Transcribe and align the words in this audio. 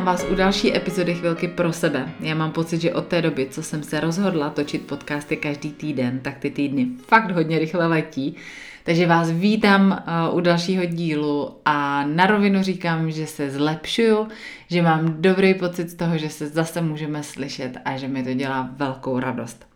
Vítám 0.00 0.12
vás 0.12 0.26
u 0.30 0.34
další 0.34 0.76
epizody 0.76 1.14
Chvilky 1.14 1.48
pro 1.48 1.72
sebe. 1.72 2.12
Já 2.20 2.34
mám 2.34 2.52
pocit, 2.52 2.80
že 2.80 2.94
od 2.94 3.06
té 3.06 3.22
doby, 3.22 3.46
co 3.50 3.62
jsem 3.62 3.82
se 3.82 4.00
rozhodla 4.00 4.50
točit 4.50 4.86
podcasty 4.86 5.36
každý 5.36 5.72
týden, 5.72 6.20
tak 6.20 6.38
ty 6.38 6.50
týdny 6.50 6.88
fakt 7.06 7.30
hodně 7.30 7.58
rychle 7.58 7.86
letí. 7.86 8.36
Takže 8.84 9.06
vás 9.06 9.30
vítám 9.30 10.04
uh, 10.30 10.36
u 10.36 10.40
dalšího 10.40 10.84
dílu 10.84 11.56
a 11.64 12.06
na 12.06 12.26
rovinu 12.26 12.62
říkám, 12.62 13.10
že 13.10 13.26
se 13.26 13.50
zlepšuju, 13.50 14.28
že 14.70 14.82
mám 14.82 15.22
dobrý 15.22 15.54
pocit 15.54 15.90
z 15.90 15.94
toho, 15.94 16.18
že 16.18 16.28
se 16.28 16.46
zase 16.46 16.80
můžeme 16.80 17.22
slyšet 17.22 17.76
a 17.84 17.96
že 17.96 18.08
mi 18.08 18.22
to 18.22 18.34
dělá 18.34 18.70
velkou 18.76 19.18
radost. 19.18 19.69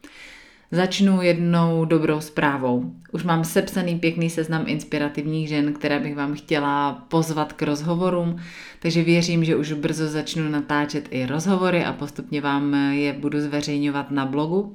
Začnu 0.75 1.22
jednou 1.22 1.84
dobrou 1.84 2.20
zprávou. 2.20 2.93
Už 3.12 3.25
mám 3.25 3.44
sepsaný 3.44 3.99
pěkný 3.99 4.30
seznam 4.30 4.64
inspirativních 4.67 5.49
žen, 5.49 5.72
které 5.72 6.00
bych 6.00 6.16
vám 6.16 6.35
chtěla 6.35 6.93
pozvat 6.93 7.53
k 7.53 7.62
rozhovorům, 7.62 8.36
takže 8.80 9.02
věřím, 9.02 9.44
že 9.44 9.57
už 9.57 9.72
brzo 9.72 10.08
začnu 10.08 10.49
natáčet 10.49 11.08
i 11.11 11.26
rozhovory 11.26 11.85
a 11.85 11.93
postupně 11.93 12.40
vám 12.40 12.75
je 12.93 13.13
budu 13.13 13.40
zveřejňovat 13.40 14.11
na 14.11 14.26
blogu. 14.26 14.75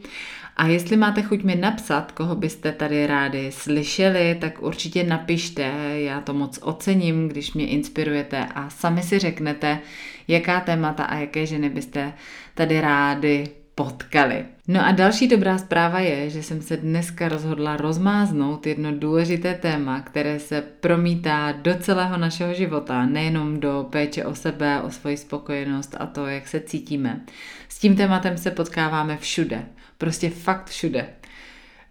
A 0.57 0.67
jestli 0.67 0.97
máte 0.97 1.21
chuť 1.21 1.43
mi 1.43 1.55
napsat, 1.55 2.11
koho 2.11 2.35
byste 2.35 2.71
tady 2.71 3.07
rádi 3.07 3.51
slyšeli, 3.51 4.37
tak 4.41 4.61
určitě 4.61 5.03
napište, 5.03 5.71
já 5.93 6.21
to 6.21 6.33
moc 6.33 6.59
ocením, 6.61 7.27
když 7.27 7.53
mě 7.53 7.67
inspirujete 7.67 8.45
a 8.55 8.69
sami 8.69 9.01
si 9.01 9.19
řeknete, 9.19 9.79
jaká 10.27 10.59
témata 10.59 11.03
a 11.03 11.15
jaké 11.15 11.45
ženy 11.45 11.69
byste 11.69 12.13
tady 12.55 12.81
rádi 12.81 13.49
potkali. 13.75 14.45
No 14.71 14.85
a 14.85 14.91
další 14.91 15.27
dobrá 15.27 15.57
zpráva 15.57 15.99
je, 15.99 16.29
že 16.29 16.43
jsem 16.43 16.61
se 16.61 16.77
dneska 16.77 17.29
rozhodla 17.29 17.77
rozmáznout 17.77 18.67
jedno 18.67 18.91
důležité 18.91 19.53
téma, 19.53 20.01
které 20.01 20.39
se 20.39 20.61
promítá 20.61 21.51
do 21.51 21.75
celého 21.75 22.17
našeho 22.17 22.53
života, 22.53 23.05
nejenom 23.05 23.59
do 23.59 23.87
péče 23.89 24.25
o 24.25 24.35
sebe, 24.35 24.81
o 24.81 24.91
svoji 24.91 25.17
spokojenost 25.17 25.95
a 25.99 26.05
to, 26.05 26.25
jak 26.25 26.47
se 26.47 26.59
cítíme. 26.59 27.21
S 27.69 27.79
tím 27.79 27.95
tématem 27.95 28.37
se 28.37 28.51
potkáváme 28.51 29.17
všude, 29.17 29.65
prostě 29.97 30.29
fakt 30.29 30.69
všude. 30.69 31.09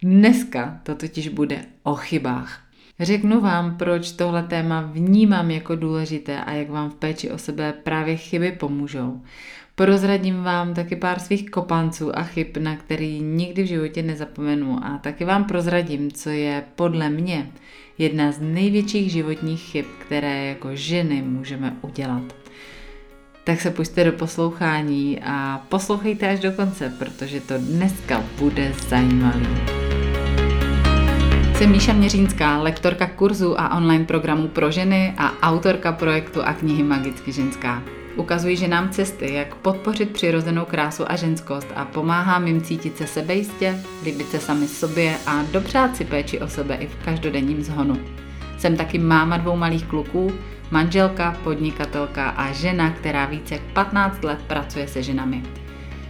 Dneska 0.03 0.79
to 0.83 0.95
totiž 0.95 1.27
bude 1.27 1.65
o 1.83 1.95
chybách. 1.95 2.69
Řeknu 2.99 3.41
vám, 3.41 3.77
proč 3.77 4.11
tohle 4.11 4.43
téma 4.43 4.81
vnímám 4.81 5.51
jako 5.51 5.75
důležité 5.75 6.41
a 6.41 6.51
jak 6.51 6.69
vám 6.69 6.89
v 6.89 6.95
péči 6.95 7.31
o 7.31 7.37
sebe 7.37 7.73
právě 7.73 8.15
chyby 8.17 8.51
pomůžou. 8.51 9.21
Prozradím 9.79 10.43
vám 10.43 10.73
taky 10.73 10.95
pár 10.95 11.19
svých 11.19 11.49
kopanců 11.49 12.17
a 12.17 12.23
chyb, 12.23 12.47
na 12.59 12.75
který 12.75 13.19
nikdy 13.19 13.63
v 13.63 13.67
životě 13.67 14.01
nezapomenu 14.01 14.79
a 14.83 14.97
taky 14.97 15.25
vám 15.25 15.43
prozradím, 15.43 16.11
co 16.11 16.29
je 16.29 16.63
podle 16.75 17.09
mě 17.09 17.51
jedna 17.97 18.31
z 18.31 18.39
největších 18.41 19.11
životních 19.11 19.61
chyb, 19.61 19.85
které 19.99 20.45
jako 20.45 20.69
ženy 20.73 21.21
můžeme 21.21 21.75
udělat. 21.81 22.23
Tak 23.43 23.61
se 23.61 23.71
pojďte 23.71 24.03
do 24.03 24.11
poslouchání 24.11 25.19
a 25.23 25.65
poslouchejte 25.69 26.29
až 26.29 26.39
do 26.39 26.51
konce, 26.51 26.93
protože 26.99 27.41
to 27.41 27.53
dneska 27.57 28.23
bude 28.39 28.73
zajímavý. 28.87 29.47
Jsem 31.55 31.71
Míša 31.71 31.93
Měřínská, 31.93 32.61
lektorka 32.61 33.07
kurzu 33.07 33.59
a 33.59 33.77
online 33.77 34.05
programů 34.05 34.47
pro 34.47 34.71
ženy 34.71 35.13
a 35.17 35.51
autorka 35.51 35.91
projektu 35.91 36.43
a 36.43 36.53
knihy 36.53 36.83
Magicky 36.83 37.31
ženská. 37.31 37.83
Ukazují 38.19 38.57
ženám 38.57 38.89
cesty, 38.89 39.33
jak 39.33 39.55
podpořit 39.55 40.09
přirozenou 40.09 40.65
krásu 40.65 41.11
a 41.11 41.15
ženskost 41.15 41.67
a 41.75 41.85
pomáhám 41.85 42.47
jim 42.47 42.61
cítit 42.61 42.97
se 42.97 43.07
sebejistě, 43.07 43.75
líbit 44.03 44.29
se 44.29 44.39
sami 44.39 44.67
sobě 44.67 45.15
a 45.25 45.43
dopřát 45.51 45.95
si 45.95 46.05
péči 46.05 46.39
o 46.39 46.47
sebe 46.47 46.75
i 46.75 46.87
v 46.87 46.95
každodenním 47.05 47.63
zhonu. 47.63 47.99
Jsem 48.57 48.77
taky 48.77 48.97
máma 48.97 49.37
dvou 49.37 49.55
malých 49.55 49.85
kluků, 49.85 50.31
manželka, 50.71 51.37
podnikatelka 51.43 52.29
a 52.29 52.51
žena, 52.51 52.91
která 52.91 53.25
více 53.25 53.53
jak 53.53 53.63
15 53.63 54.23
let 54.23 54.39
pracuje 54.47 54.87
se 54.87 55.03
ženami. 55.03 55.43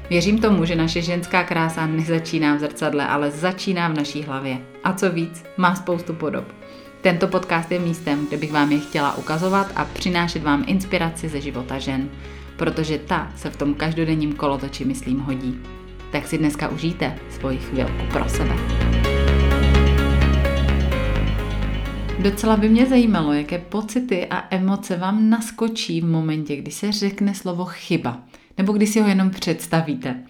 Věřím 0.09 0.39
tomu, 0.39 0.66
že 0.66 0.75
naše 0.75 1.01
ženská 1.01 1.44
krása 1.44 1.85
nezačíná 1.85 2.55
v 2.55 2.59
zrcadle, 2.59 3.07
ale 3.07 3.31
začíná 3.31 3.88
v 3.88 3.94
naší 3.94 4.23
hlavě. 4.23 4.57
A 4.84 4.94
co 4.94 5.09
víc, 5.09 5.44
má 5.57 5.75
spoustu 5.75 6.13
podob. 6.13 6.59
Tento 7.01 7.27
podcast 7.27 7.71
je 7.71 7.79
místem, 7.79 8.27
kde 8.27 8.37
bych 8.37 8.51
vám 8.51 8.71
je 8.71 8.79
chtěla 8.79 9.17
ukazovat 9.17 9.71
a 9.75 9.85
přinášet 9.85 10.43
vám 10.43 10.63
inspiraci 10.67 11.29
ze 11.29 11.41
života 11.41 11.79
žen, 11.79 12.09
protože 12.57 12.97
ta 12.97 13.31
se 13.35 13.49
v 13.49 13.57
tom 13.57 13.73
každodenním 13.73 14.35
kolotoči, 14.35 14.85
myslím, 14.85 15.19
hodí. 15.19 15.59
Tak 16.11 16.27
si 16.27 16.37
dneska 16.37 16.67
užijte 16.67 17.19
svoji 17.29 17.57
chvilku 17.57 18.05
pro 18.13 18.29
sebe. 18.29 18.55
Docela 22.19 22.57
by 22.57 22.69
mě 22.69 22.85
zajímalo, 22.85 23.33
jaké 23.33 23.57
pocity 23.57 24.27
a 24.27 24.55
emoce 24.55 24.97
vám 24.97 25.29
naskočí 25.29 26.01
v 26.01 26.05
momentě, 26.05 26.55
kdy 26.55 26.71
se 26.71 26.91
řekne 26.91 27.35
slovo 27.35 27.66
chyba– 27.66 28.19
nebo 28.59 28.73
když 28.73 28.89
si 28.89 29.01
ho 29.01 29.07
jenom 29.07 29.29
představíte. 29.29 30.23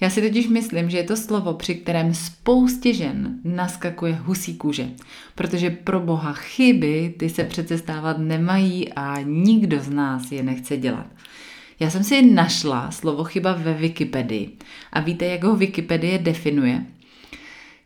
Já 0.00 0.10
si 0.10 0.22
totiž 0.22 0.48
myslím, 0.48 0.90
že 0.90 0.96
je 0.96 1.04
to 1.04 1.16
slovo, 1.16 1.54
při 1.54 1.74
kterém 1.74 2.14
spoustě 2.14 2.94
žen 2.94 3.40
naskakuje 3.44 4.14
husí 4.14 4.54
kůže, 4.54 4.88
protože 5.34 5.70
pro 5.70 6.00
boha 6.00 6.32
chyby 6.32 7.14
ty 7.18 7.28
se 7.28 7.44
přece 7.44 7.78
stávat 7.78 8.18
nemají 8.18 8.92
a 8.92 9.20
nikdo 9.20 9.80
z 9.80 9.90
nás 9.90 10.32
je 10.32 10.42
nechce 10.42 10.76
dělat. 10.76 11.06
Já 11.80 11.90
jsem 11.90 12.04
si 12.04 12.22
našla 12.22 12.90
slovo 12.90 13.24
chyba 13.24 13.52
ve 13.52 13.74
Wikipedii 13.74 14.56
a 14.92 15.00
víte, 15.00 15.24
jak 15.24 15.44
ho 15.44 15.56
Wikipedie 15.56 16.18
definuje? 16.18 16.86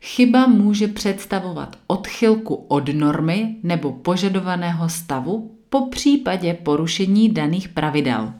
Chyba 0.01 0.47
může 0.47 0.87
představovat 0.87 1.77
odchylku 1.87 2.55
od 2.55 2.93
normy 2.93 3.55
nebo 3.63 3.91
požadovaného 3.91 4.89
stavu, 4.89 5.51
po 5.69 5.87
případě 5.87 6.53
porušení 6.53 7.29
daných 7.29 7.69
pravidel. 7.69 8.33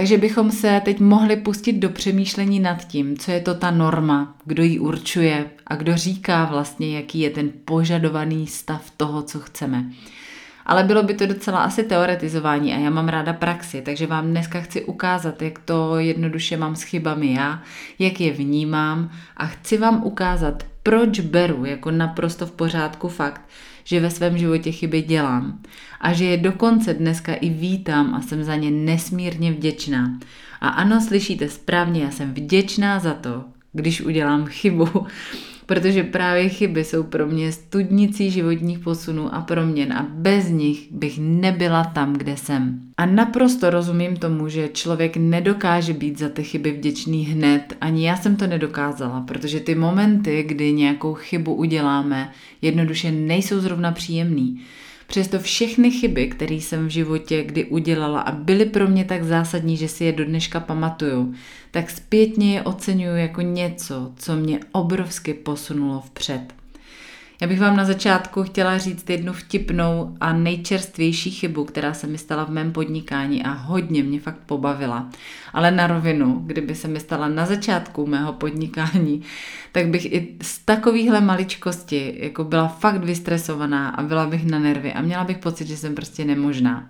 Takže 0.00 0.18
bychom 0.18 0.50
se 0.50 0.80
teď 0.84 1.00
mohli 1.00 1.36
pustit 1.36 1.72
do 1.72 1.90
přemýšlení 1.90 2.60
nad 2.60 2.84
tím, 2.86 3.18
co 3.18 3.30
je 3.30 3.40
to 3.40 3.54
ta 3.54 3.70
norma, 3.70 4.34
kdo 4.44 4.62
ji 4.62 4.78
určuje 4.78 5.50
a 5.66 5.76
kdo 5.76 5.96
říká 5.96 6.44
vlastně, 6.44 6.96
jaký 6.96 7.20
je 7.20 7.30
ten 7.30 7.50
požadovaný 7.64 8.46
stav 8.46 8.90
toho, 8.96 9.22
co 9.22 9.40
chceme. 9.40 9.84
Ale 10.66 10.84
bylo 10.84 11.02
by 11.02 11.14
to 11.14 11.26
docela 11.26 11.62
asi 11.62 11.82
teoretizování 11.82 12.74
a 12.74 12.78
já 12.78 12.90
mám 12.90 13.08
ráda 13.08 13.32
praxi, 13.32 13.82
takže 13.82 14.06
vám 14.06 14.30
dneska 14.30 14.60
chci 14.60 14.84
ukázat, 14.84 15.42
jak 15.42 15.58
to 15.58 15.98
jednoduše 15.98 16.56
mám 16.56 16.76
s 16.76 16.82
chybami 16.82 17.34
já, 17.34 17.62
jak 17.98 18.20
je 18.20 18.32
vnímám 18.32 19.10
a 19.36 19.46
chci 19.46 19.78
vám 19.78 20.02
ukázat, 20.04 20.62
proč 20.82 21.20
beru 21.20 21.64
jako 21.64 21.90
naprosto 21.90 22.46
v 22.46 22.52
pořádku 22.52 23.08
fakt, 23.08 23.40
že 23.90 24.00
ve 24.00 24.10
svém 24.10 24.38
životě 24.38 24.72
chyby 24.72 25.02
dělám 25.02 25.58
a 26.00 26.12
že 26.12 26.24
je 26.24 26.36
dokonce 26.36 26.94
dneska 26.94 27.34
i 27.34 27.48
vítám 27.48 28.14
a 28.14 28.22
jsem 28.22 28.44
za 28.44 28.56
ně 28.56 28.70
nesmírně 28.70 29.52
vděčná. 29.52 30.18
A 30.60 30.68
ano, 30.68 31.00
slyšíte 31.00 31.48
správně, 31.48 32.02
já 32.02 32.10
jsem 32.10 32.34
vděčná 32.34 32.98
za 32.98 33.14
to, 33.14 33.44
když 33.72 34.00
udělám 34.00 34.46
chybu, 34.46 34.88
protože 35.70 36.02
právě 36.02 36.48
chyby 36.48 36.84
jsou 36.84 37.02
pro 37.02 37.26
mě 37.26 37.52
studnicí 37.52 38.30
životních 38.30 38.78
posunů 38.78 39.34
a 39.34 39.40
proměn 39.40 39.92
a 39.92 40.06
bez 40.10 40.48
nich 40.48 40.92
bych 40.92 41.18
nebyla 41.18 41.84
tam, 41.84 42.12
kde 42.12 42.36
jsem. 42.36 42.80
A 42.96 43.06
naprosto 43.06 43.70
rozumím 43.70 44.16
tomu, 44.16 44.48
že 44.48 44.68
člověk 44.68 45.16
nedokáže 45.16 45.92
být 45.92 46.18
za 46.18 46.28
ty 46.28 46.42
chyby 46.44 46.72
vděčný 46.72 47.24
hned, 47.24 47.76
ani 47.80 48.06
já 48.06 48.16
jsem 48.16 48.36
to 48.36 48.46
nedokázala, 48.46 49.20
protože 49.20 49.60
ty 49.60 49.74
momenty, 49.74 50.42
kdy 50.42 50.72
nějakou 50.72 51.14
chybu 51.14 51.54
uděláme, 51.54 52.32
jednoduše 52.62 53.10
nejsou 53.10 53.60
zrovna 53.60 53.92
příjemný. 53.92 54.60
Přesto 55.10 55.38
všechny 55.38 55.90
chyby, 55.90 56.28
které 56.28 56.54
jsem 56.54 56.86
v 56.86 56.90
životě 56.90 57.44
kdy 57.44 57.64
udělala 57.64 58.20
a 58.20 58.32
byly 58.32 58.66
pro 58.66 58.88
mě 58.88 59.04
tak 59.04 59.24
zásadní, 59.24 59.76
že 59.76 59.88
si 59.88 60.04
je 60.04 60.12
do 60.12 60.24
dneška 60.24 60.60
pamatuju, 60.60 61.34
tak 61.70 61.90
zpětně 61.90 62.54
je 62.54 62.62
oceňuju 62.62 63.16
jako 63.16 63.40
něco, 63.40 64.12
co 64.16 64.36
mě 64.36 64.60
obrovsky 64.72 65.34
posunulo 65.34 66.00
vpřed. 66.00 66.59
Já 67.40 67.46
bych 67.46 67.60
vám 67.60 67.76
na 67.76 67.84
začátku 67.84 68.42
chtěla 68.42 68.78
říct 68.78 69.10
jednu 69.10 69.32
vtipnou 69.32 70.16
a 70.20 70.32
nejčerstvější 70.32 71.30
chybu, 71.30 71.64
která 71.64 71.94
se 71.94 72.06
mi 72.06 72.18
stala 72.18 72.44
v 72.44 72.50
mém 72.50 72.72
podnikání 72.72 73.42
a 73.42 73.52
hodně 73.52 74.02
mě 74.02 74.20
fakt 74.20 74.38
pobavila. 74.46 75.10
Ale 75.52 75.70
na 75.70 75.86
rovinu, 75.86 76.42
kdyby 76.46 76.74
se 76.74 76.88
mi 76.88 77.00
stala 77.00 77.28
na 77.28 77.46
začátku 77.46 78.06
mého 78.06 78.32
podnikání, 78.32 79.22
tak 79.72 79.88
bych 79.88 80.12
i 80.12 80.36
z 80.42 80.58
takovýchhle 80.58 81.20
maličkosti 81.20 82.14
jako 82.18 82.44
byla 82.44 82.68
fakt 82.68 83.04
vystresovaná 83.04 83.88
a 83.88 84.02
byla 84.02 84.26
bych 84.26 84.46
na 84.46 84.58
nervy 84.58 84.92
a 84.92 85.02
měla 85.02 85.24
bych 85.24 85.38
pocit, 85.38 85.68
že 85.68 85.76
jsem 85.76 85.94
prostě 85.94 86.24
nemožná. 86.24 86.88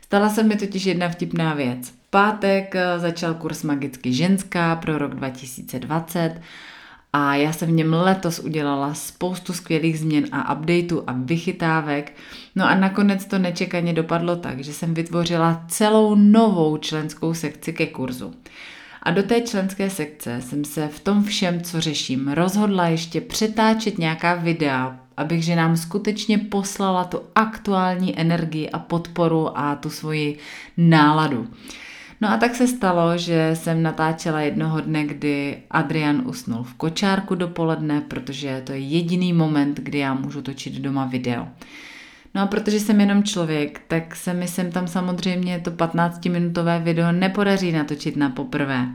Stala 0.00 0.28
se 0.28 0.42
mi 0.42 0.56
totiž 0.56 0.86
jedna 0.86 1.08
vtipná 1.08 1.54
věc. 1.54 1.92
pátek 2.10 2.74
začal 2.96 3.34
kurz 3.34 3.62
Magicky 3.62 4.12
ženská 4.12 4.76
pro 4.76 4.98
rok 4.98 5.14
2020 5.14 6.40
a 7.12 7.34
já 7.34 7.52
jsem 7.52 7.68
v 7.68 7.72
něm 7.72 7.92
letos 7.92 8.38
udělala 8.38 8.94
spoustu 8.94 9.52
skvělých 9.52 9.98
změn 9.98 10.24
a 10.32 10.54
updateů 10.54 11.02
a 11.06 11.14
vychytávek. 11.16 12.12
No 12.56 12.64
a 12.64 12.74
nakonec 12.74 13.24
to 13.24 13.38
nečekaně 13.38 13.92
dopadlo 13.92 14.36
tak, 14.36 14.64
že 14.64 14.72
jsem 14.72 14.94
vytvořila 14.94 15.64
celou 15.68 16.14
novou 16.14 16.76
členskou 16.76 17.34
sekci 17.34 17.72
ke 17.72 17.86
kurzu. 17.86 18.34
A 19.02 19.10
do 19.10 19.22
té 19.22 19.40
členské 19.40 19.90
sekce 19.90 20.40
jsem 20.40 20.64
se 20.64 20.88
v 20.88 21.00
tom 21.00 21.24
všem, 21.24 21.60
co 21.60 21.80
řeším, 21.80 22.28
rozhodla 22.28 22.86
ještě 22.86 23.20
přetáčet 23.20 23.98
nějaká 23.98 24.34
videa, 24.34 24.98
abych 25.16 25.44
ženám 25.44 25.76
skutečně 25.76 26.38
poslala 26.38 27.04
tu 27.04 27.20
aktuální 27.34 28.20
energii 28.20 28.70
a 28.70 28.78
podporu 28.78 29.58
a 29.58 29.74
tu 29.74 29.90
svoji 29.90 30.38
náladu. 30.76 31.48
No 32.22 32.28
a 32.32 32.36
tak 32.36 32.54
se 32.54 32.66
stalo, 32.66 33.18
že 33.18 33.50
jsem 33.54 33.82
natáčela 33.82 34.40
jednoho 34.40 34.80
dne, 34.80 35.04
kdy 35.04 35.56
Adrian 35.70 36.22
usnul 36.24 36.62
v 36.62 36.74
kočárku 36.74 37.34
dopoledne, 37.34 38.00
protože 38.00 38.62
to 38.66 38.72
je 38.72 38.78
jediný 38.78 39.32
moment, 39.32 39.80
kdy 39.80 39.98
já 39.98 40.14
můžu 40.14 40.42
točit 40.42 40.74
doma 40.74 41.06
video. 41.06 41.48
No 42.34 42.42
a 42.42 42.46
protože 42.46 42.80
jsem 42.80 43.00
jenom 43.00 43.22
člověk, 43.22 43.80
tak 43.88 44.16
se 44.16 44.34
mi 44.34 44.48
sem 44.48 44.70
tam 44.70 44.86
samozřejmě 44.88 45.60
to 45.60 45.70
15-minutové 45.70 46.82
video 46.82 47.12
nepodaří 47.12 47.72
natočit 47.72 48.16
na 48.16 48.30
poprvé. 48.30 48.88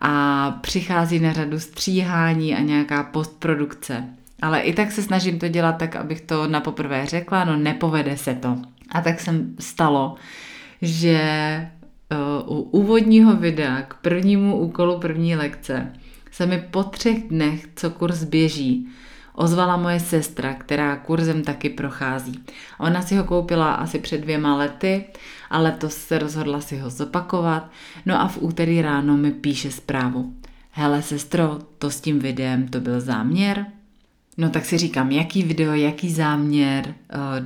A 0.00 0.50
přichází 0.60 1.18
na 1.20 1.32
řadu 1.32 1.60
stříhání 1.60 2.54
a 2.54 2.60
nějaká 2.60 3.02
postprodukce. 3.02 4.04
Ale 4.42 4.60
i 4.60 4.72
tak 4.72 4.92
se 4.92 5.02
snažím 5.02 5.38
to 5.38 5.48
dělat 5.48 5.72
tak, 5.72 5.96
abych 5.96 6.20
to 6.20 6.48
na 6.48 6.60
poprvé 6.60 7.06
řekla, 7.06 7.44
no 7.44 7.56
nepovede 7.56 8.16
se 8.16 8.34
to. 8.34 8.58
A 8.92 9.00
tak 9.00 9.20
jsem 9.20 9.54
stalo, 9.58 10.14
že 10.82 11.20
u 12.46 12.60
úvodního 12.60 13.36
videa 13.36 13.82
k 13.82 13.94
prvnímu 13.94 14.56
úkolu 14.56 14.98
první 14.98 15.36
lekce 15.36 15.92
se 16.30 16.46
mi 16.46 16.64
po 16.70 16.84
třech 16.84 17.28
dnech, 17.28 17.68
co 17.76 17.90
kurz 17.90 18.24
běží, 18.24 18.88
ozvala 19.34 19.76
moje 19.76 20.00
sestra, 20.00 20.54
která 20.54 20.96
kurzem 20.96 21.42
taky 21.42 21.70
prochází. 21.70 22.44
Ona 22.78 23.02
si 23.02 23.16
ho 23.16 23.24
koupila 23.24 23.72
asi 23.72 23.98
před 23.98 24.20
dvěma 24.20 24.56
lety 24.56 25.04
a 25.50 25.58
letos 25.58 25.94
se 25.94 26.18
rozhodla 26.18 26.60
si 26.60 26.78
ho 26.78 26.90
zopakovat, 26.90 27.70
no 28.06 28.20
a 28.20 28.28
v 28.28 28.42
úterý 28.42 28.82
ráno 28.82 29.16
mi 29.16 29.30
píše 29.30 29.70
zprávu. 29.70 30.34
Hele 30.70 31.02
sestro, 31.02 31.58
to 31.78 31.90
s 31.90 32.00
tím 32.00 32.18
videem 32.18 32.68
to 32.68 32.80
byl 32.80 33.00
záměr? 33.00 33.66
No 34.36 34.50
tak 34.50 34.64
si 34.64 34.78
říkám, 34.78 35.10
jaký 35.10 35.42
video, 35.42 35.74
jaký 35.74 36.10
záměr, 36.10 36.94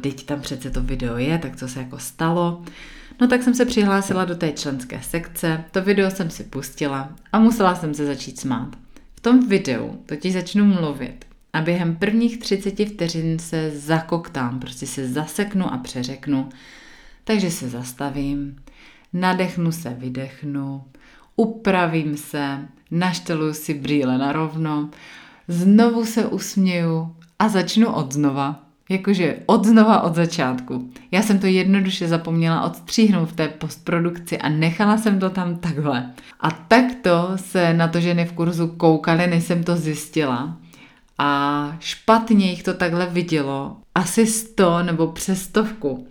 teď 0.00 0.26
tam 0.26 0.40
přece 0.40 0.70
to 0.70 0.82
video 0.82 1.16
je, 1.16 1.38
tak 1.38 1.56
co 1.56 1.68
se 1.68 1.78
jako 1.78 1.98
stalo. 1.98 2.62
No 3.20 3.28
tak 3.28 3.42
jsem 3.42 3.54
se 3.54 3.64
přihlásila 3.64 4.24
do 4.24 4.34
té 4.34 4.52
členské 4.52 5.02
sekce, 5.02 5.64
to 5.70 5.82
video 5.82 6.10
jsem 6.10 6.30
si 6.30 6.44
pustila 6.44 7.12
a 7.32 7.38
musela 7.38 7.74
jsem 7.74 7.94
se 7.94 8.06
začít 8.06 8.40
smát. 8.40 8.68
V 9.14 9.20
tom 9.20 9.48
videu 9.48 10.02
totiž 10.06 10.32
začnu 10.32 10.64
mluvit 10.64 11.24
a 11.52 11.60
během 11.60 11.96
prvních 11.96 12.38
30 12.38 12.88
vteřin 12.88 13.38
se 13.38 13.70
zakoktám, 13.70 14.60
prostě 14.60 14.86
se 14.86 15.08
zaseknu 15.08 15.72
a 15.72 15.78
přeřeknu. 15.78 16.48
Takže 17.24 17.50
se 17.50 17.68
zastavím, 17.68 18.56
nadechnu 19.12 19.72
se, 19.72 19.90
vydechnu, 19.90 20.84
upravím 21.36 22.16
se, 22.16 22.58
našteluju 22.90 23.54
si 23.54 23.74
brýle 23.74 24.18
na 24.18 24.32
rovno, 24.32 24.90
znovu 25.48 26.04
se 26.04 26.26
usměju 26.26 27.16
a 27.38 27.48
začnu 27.48 27.92
od 27.92 28.12
znova. 28.12 28.63
Jakože 28.88 29.36
od 29.46 29.64
znova 29.64 30.00
od 30.00 30.14
začátku. 30.14 30.90
Já 31.10 31.22
jsem 31.22 31.38
to 31.38 31.46
jednoduše 31.46 32.08
zapomněla 32.08 32.62
odstříhnout 32.62 33.28
v 33.28 33.36
té 33.36 33.48
postprodukci 33.48 34.38
a 34.38 34.48
nechala 34.48 34.98
jsem 34.98 35.18
to 35.18 35.30
tam 35.30 35.56
takhle. 35.56 36.12
A 36.40 36.50
takto 36.50 37.32
se 37.36 37.74
na 37.74 37.88
to 37.88 38.00
ženy 38.00 38.24
v 38.24 38.32
kurzu 38.32 38.68
koukaly, 38.68 39.26
než 39.26 39.44
jsem 39.44 39.64
to 39.64 39.76
zjistila. 39.76 40.56
A 41.18 41.76
špatně 41.80 42.50
jich 42.50 42.62
to 42.62 42.74
takhle 42.74 43.06
vidělo. 43.06 43.76
Asi 43.94 44.26
sto 44.26 44.82
nebo 44.82 45.06
přes 45.06 45.42
stovku. 45.42 46.06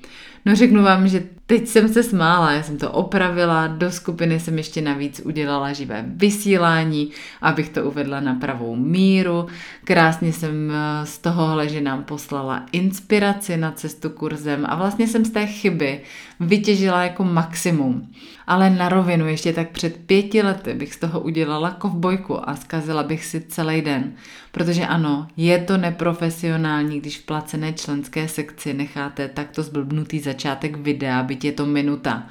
No 0.45 0.55
řeknu 0.55 0.83
vám, 0.83 1.07
že 1.07 1.23
teď 1.45 1.67
jsem 1.67 1.87
se 1.87 2.03
smála, 2.03 2.51
já 2.51 2.63
jsem 2.63 2.77
to 2.77 2.91
opravila, 2.91 3.67
do 3.67 3.91
skupiny 3.91 4.39
jsem 4.39 4.57
ještě 4.57 4.81
navíc 4.81 5.21
udělala 5.25 5.73
živé 5.73 6.05
vysílání, 6.07 7.11
abych 7.41 7.69
to 7.69 7.83
uvedla 7.83 8.19
na 8.19 8.35
pravou 8.35 8.75
míru. 8.75 9.47
Krásně 9.83 10.33
jsem 10.33 10.71
eh, 10.71 11.05
z 11.05 11.17
tohohle, 11.17 11.69
že 11.69 11.81
nám 11.81 12.03
poslala 12.03 12.65
inspiraci 12.71 13.57
na 13.57 13.71
cestu 13.71 14.09
kurzem 14.09 14.65
a 14.69 14.75
vlastně 14.75 15.07
jsem 15.07 15.25
z 15.25 15.31
té 15.31 15.45
chyby 15.47 16.01
vytěžila 16.47 17.03
jako 17.03 17.23
maximum. 17.23 18.11
Ale 18.47 18.69
na 18.69 18.89
rovinu 18.89 19.27
ještě 19.27 19.53
tak 19.53 19.69
před 19.69 19.97
pěti 19.97 20.41
lety 20.41 20.73
bych 20.73 20.93
z 20.93 20.97
toho 20.97 21.19
udělala 21.19 21.71
kovbojku 21.71 22.49
a 22.49 22.55
zkazila 22.55 23.03
bych 23.03 23.25
si 23.25 23.41
celý 23.41 23.81
den. 23.81 24.13
Protože 24.51 24.85
ano, 24.85 25.27
je 25.37 25.59
to 25.59 25.77
neprofesionální, 25.77 26.99
když 26.99 27.17
v 27.17 27.25
placené 27.25 27.73
členské 27.73 28.27
sekci 28.27 28.73
necháte 28.73 29.27
takto 29.27 29.63
zblbnutý 29.63 30.19
začátek 30.19 30.77
videa, 30.77 31.23
byť 31.23 31.45
je 31.45 31.51
to 31.51 31.65
minuta. 31.65 32.27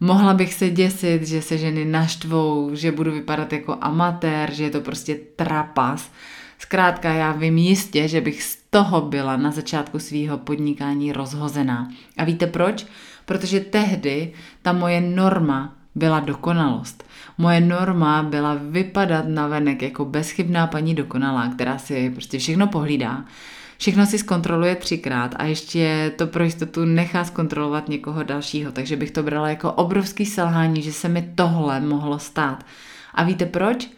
Mohla 0.00 0.34
bych 0.34 0.54
se 0.54 0.70
děsit, 0.70 1.22
že 1.22 1.42
se 1.42 1.58
ženy 1.58 1.84
naštvou, 1.84 2.70
že 2.72 2.92
budu 2.92 3.12
vypadat 3.12 3.52
jako 3.52 3.76
amatér, 3.80 4.52
že 4.52 4.64
je 4.64 4.70
to 4.70 4.80
prostě 4.80 5.18
trapas. 5.36 6.10
Zkrátka 6.58 7.12
já 7.12 7.32
vím 7.32 7.58
jistě, 7.58 8.08
že 8.08 8.20
bych 8.20 8.42
z 8.42 8.58
toho 8.70 9.00
byla 9.00 9.36
na 9.36 9.50
začátku 9.50 9.98
svého 9.98 10.38
podnikání 10.38 11.12
rozhozená. 11.12 11.90
A 12.16 12.24
víte 12.24 12.46
proč? 12.46 12.86
Protože 13.28 13.60
tehdy 13.60 14.32
ta 14.62 14.72
moje 14.72 15.00
norma 15.00 15.76
byla 15.94 16.20
dokonalost. 16.20 17.04
Moje 17.38 17.60
norma 17.60 18.22
byla 18.22 18.58
vypadat 18.70 19.28
na 19.28 19.46
venek 19.46 19.82
jako 19.82 20.04
bezchybná 20.04 20.66
paní 20.66 20.94
dokonalá, 20.94 21.48
která 21.48 21.78
si 21.78 22.10
prostě 22.10 22.38
všechno 22.38 22.66
pohlídá, 22.66 23.24
všechno 23.78 24.06
si 24.06 24.18
zkontroluje 24.18 24.76
třikrát 24.76 25.34
a 25.38 25.44
ještě 25.44 26.12
to 26.16 26.26
pro 26.26 26.44
jistotu 26.44 26.84
nechá 26.84 27.24
zkontrolovat 27.24 27.88
někoho 27.88 28.22
dalšího. 28.22 28.72
Takže 28.72 28.96
bych 28.96 29.10
to 29.10 29.22
brala 29.22 29.48
jako 29.48 29.72
obrovský 29.72 30.26
selhání, 30.26 30.82
že 30.82 30.92
se 30.92 31.08
mi 31.08 31.32
tohle 31.34 31.80
mohlo 31.80 32.18
stát. 32.18 32.66
A 33.14 33.24
víte 33.24 33.46
proč? 33.46 33.90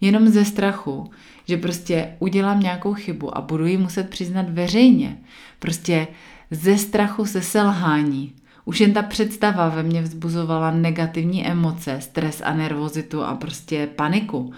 Jenom 0.00 0.28
ze 0.28 0.44
strachu, 0.44 1.10
že 1.48 1.56
prostě 1.56 2.16
udělám 2.18 2.60
nějakou 2.60 2.94
chybu 2.94 3.38
a 3.38 3.40
budu 3.40 3.66
ji 3.66 3.78
muset 3.78 4.10
přiznat 4.10 4.46
veřejně. 4.48 5.18
Prostě 5.58 6.06
ze 6.50 6.78
strachu 6.78 7.26
se 7.26 7.42
selhání. 7.42 8.32
Už 8.68 8.80
jen 8.80 8.92
ta 8.92 9.02
představa 9.02 9.68
ve 9.68 9.82
mně 9.82 10.02
vzbuzovala 10.02 10.70
negativní 10.70 11.46
emoce, 11.46 12.00
stres 12.00 12.42
a 12.44 12.54
nervozitu 12.54 13.22
a 13.22 13.34
prostě 13.34 13.88
paniku. 13.96 14.52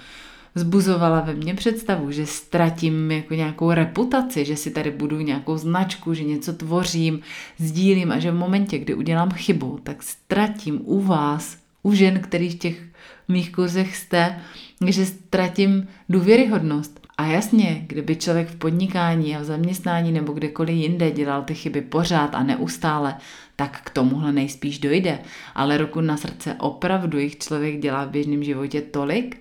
Vzbuzovala 0.54 1.20
ve 1.20 1.34
mně 1.34 1.54
představu, 1.54 2.10
že 2.10 2.26
ztratím 2.26 3.10
jako 3.10 3.34
nějakou 3.34 3.70
reputaci, 3.70 4.44
že 4.44 4.56
si 4.56 4.70
tady 4.70 4.90
budu 4.90 5.20
nějakou 5.20 5.56
značku, 5.56 6.14
že 6.14 6.24
něco 6.24 6.52
tvořím, 6.52 7.20
sdílím 7.58 8.12
a 8.12 8.18
že 8.18 8.30
v 8.30 8.34
momentě, 8.34 8.78
kdy 8.78 8.94
udělám 8.94 9.30
chybu, 9.30 9.78
tak 9.82 10.02
ztratím 10.02 10.80
u 10.84 11.00
vás, 11.00 11.56
u 11.82 11.92
žen, 11.92 12.20
který 12.20 12.50
v 12.50 12.58
těch 12.58 12.82
mých 13.28 13.52
kurzech 13.52 13.96
jste, 13.96 14.38
že 14.86 15.06
ztratím 15.06 15.88
důvěryhodnost. 16.08 17.08
A 17.18 17.26
jasně, 17.26 17.84
kdyby 17.86 18.16
člověk 18.16 18.48
v 18.48 18.56
podnikání 18.56 19.36
a 19.36 19.40
v 19.40 19.44
zaměstnání 19.44 20.12
nebo 20.12 20.32
kdekoliv 20.32 20.76
jinde 20.76 21.10
dělal 21.10 21.42
ty 21.42 21.54
chyby 21.54 21.80
pořád 21.80 22.34
a 22.34 22.42
neustále, 22.42 23.14
tak 23.58 23.80
k 23.84 23.90
tomuhle 23.90 24.32
nejspíš 24.32 24.78
dojde. 24.78 25.18
Ale 25.54 25.78
roku 25.78 26.00
na 26.00 26.16
srdce 26.16 26.54
opravdu 26.58 27.18
jich 27.18 27.38
člověk 27.38 27.80
dělá 27.80 28.04
v 28.04 28.10
běžném 28.10 28.44
životě 28.44 28.80
tolik. 28.80 29.40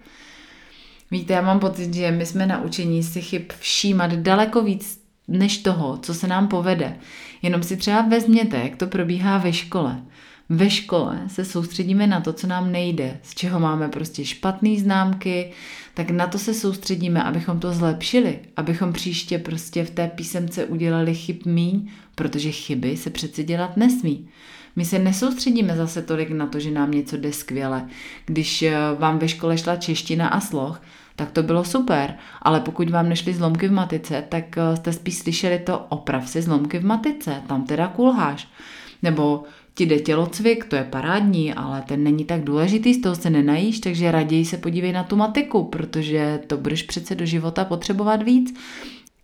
Víte, 1.12 1.34
já 1.34 1.42
mám 1.42 1.60
pocit, 1.60 1.94
že 1.94 2.12
my 2.12 2.26
jsme 2.26 2.46
naučení 2.46 3.04
si 3.04 3.22
chyb 3.22 3.42
všímat 3.60 4.14
daleko 4.14 4.64
víc 4.64 5.02
než 5.28 5.58
toho, 5.58 5.98
co 5.98 6.14
se 6.14 6.28
nám 6.28 6.48
povede. 6.48 6.98
Jenom 7.42 7.64
si 7.64 7.78
třeba 7.78 8.02
vezměte, 8.02 8.58
jak 8.58 8.76
to 8.76 8.88
probíhá 8.88 9.38
ve 9.38 9.54
škole. 9.54 10.02
Ve 10.50 10.70
škole 10.70 11.22
se 11.28 11.46
soustředíme 11.46 12.08
na 12.08 12.22
to, 12.22 12.34
co 12.34 12.48
nám 12.48 12.72
nejde, 12.72 13.20
z 13.24 13.36
čeho 13.36 13.60
máme 13.60 13.90
prostě 13.90 14.26
špatné 14.26 14.80
známky, 14.80 15.52
tak 15.94 16.10
na 16.10 16.28
to 16.28 16.40
se 16.40 16.54
soustředíme, 16.54 17.24
abychom 17.24 17.60
to 17.60 17.74
zlepšili, 17.74 18.40
abychom 18.56 18.94
příště 18.94 19.40
prostě 19.40 19.84
v 19.84 19.90
té 19.90 20.08
písemce 20.08 20.66
udělali 20.66 21.16
chyb 21.16 21.38
míň, 21.46 21.90
protože 22.16 22.52
chyby 22.52 22.98
se 22.98 23.10
přece 23.10 23.44
dělat 23.44 23.78
nesmí. 23.78 24.30
My 24.76 24.86
se 24.86 25.00
nesoustředíme 25.00 25.76
zase 25.76 26.02
tolik 26.02 26.30
na 26.30 26.48
to, 26.48 26.60
že 26.60 26.72
nám 26.72 26.92
něco 26.92 27.18
jde 27.18 27.34
skvěle. 27.34 27.88
Když 28.26 28.62
eh, 28.62 28.76
vám 29.00 29.20
ve 29.20 29.28
škole 29.28 29.58
šla 29.58 29.76
čeština 29.76 30.28
a 30.28 30.40
sloh, 30.40 30.82
tak 31.16 31.32
to 31.32 31.44
bylo 31.44 31.64
super, 31.64 32.16
ale 32.42 32.60
pokud 32.60 32.90
vám 32.90 33.10
nešly 33.10 33.34
zlomky 33.34 33.68
v 33.68 33.72
matice, 33.72 34.24
tak 34.30 34.58
eh, 34.58 34.76
jste 34.76 34.94
spíš 34.94 35.18
slyšeli 35.18 35.60
to 35.60 35.80
oprav 35.80 36.30
si 36.30 36.42
zlomky 36.42 36.80
v 36.80 36.86
matice, 36.86 37.42
tam 37.48 37.66
teda 37.66 37.88
kulháš. 37.88 38.48
Nebo 39.04 39.44
ti 39.78 39.86
jde 39.86 40.00
tělocvik, 40.00 40.66
to 40.66 40.76
je 40.76 40.84
parádní, 40.84 41.54
ale 41.54 41.82
ten 41.82 42.04
není 42.04 42.26
tak 42.26 42.44
důležitý, 42.44 42.94
z 42.94 43.02
toho 43.02 43.16
se 43.16 43.30
nenajíš, 43.30 43.80
takže 43.80 44.12
raději 44.12 44.46
se 44.46 44.58
podívej 44.58 44.92
na 44.92 45.04
tu 45.04 45.16
matiku, 45.16 45.64
protože 45.64 46.40
to 46.48 46.58
budeš 46.58 46.84
přece 46.84 47.16
do 47.16 47.26
života 47.26 47.66
potřebovat 47.66 48.24
víc. 48.24 48.60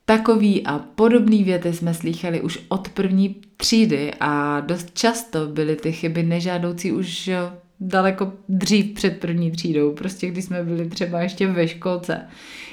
Takový 0.05 0.65
a 0.65 0.79
podobný 0.79 1.43
věty 1.43 1.73
jsme 1.73 1.93
slýchali 1.93 2.41
už 2.41 2.59
od 2.67 2.89
první 2.89 3.35
třídy 3.57 4.11
a 4.19 4.59
dost 4.59 4.97
často 4.97 5.47
byly 5.47 5.75
ty 5.75 5.91
chyby 5.91 6.23
nežádoucí 6.23 6.91
už 6.91 7.29
daleko 7.79 8.33
dřív 8.49 8.93
před 8.93 9.19
první 9.19 9.51
třídou, 9.51 9.93
prostě 9.93 10.27
když 10.27 10.45
jsme 10.45 10.63
byli 10.63 10.89
třeba 10.89 11.21
ještě 11.21 11.47
ve 11.47 11.67
školce. 11.67 12.21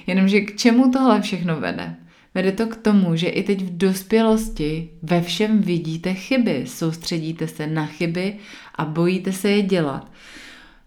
Jenomže 0.06 0.40
k 0.40 0.56
čemu 0.56 0.90
tohle 0.90 1.20
všechno 1.20 1.60
vede? 1.60 1.96
Vede 2.34 2.52
to 2.52 2.66
k 2.66 2.76
tomu, 2.76 3.16
že 3.16 3.28
i 3.28 3.42
teď 3.42 3.62
v 3.62 3.76
dospělosti 3.76 4.90
ve 5.02 5.22
všem 5.22 5.60
vidíte 5.60 6.14
chyby, 6.14 6.64
soustředíte 6.66 7.48
se 7.48 7.66
na 7.66 7.86
chyby 7.86 8.36
a 8.74 8.84
bojíte 8.84 9.32
se 9.32 9.50
je 9.50 9.62
dělat. 9.62 10.12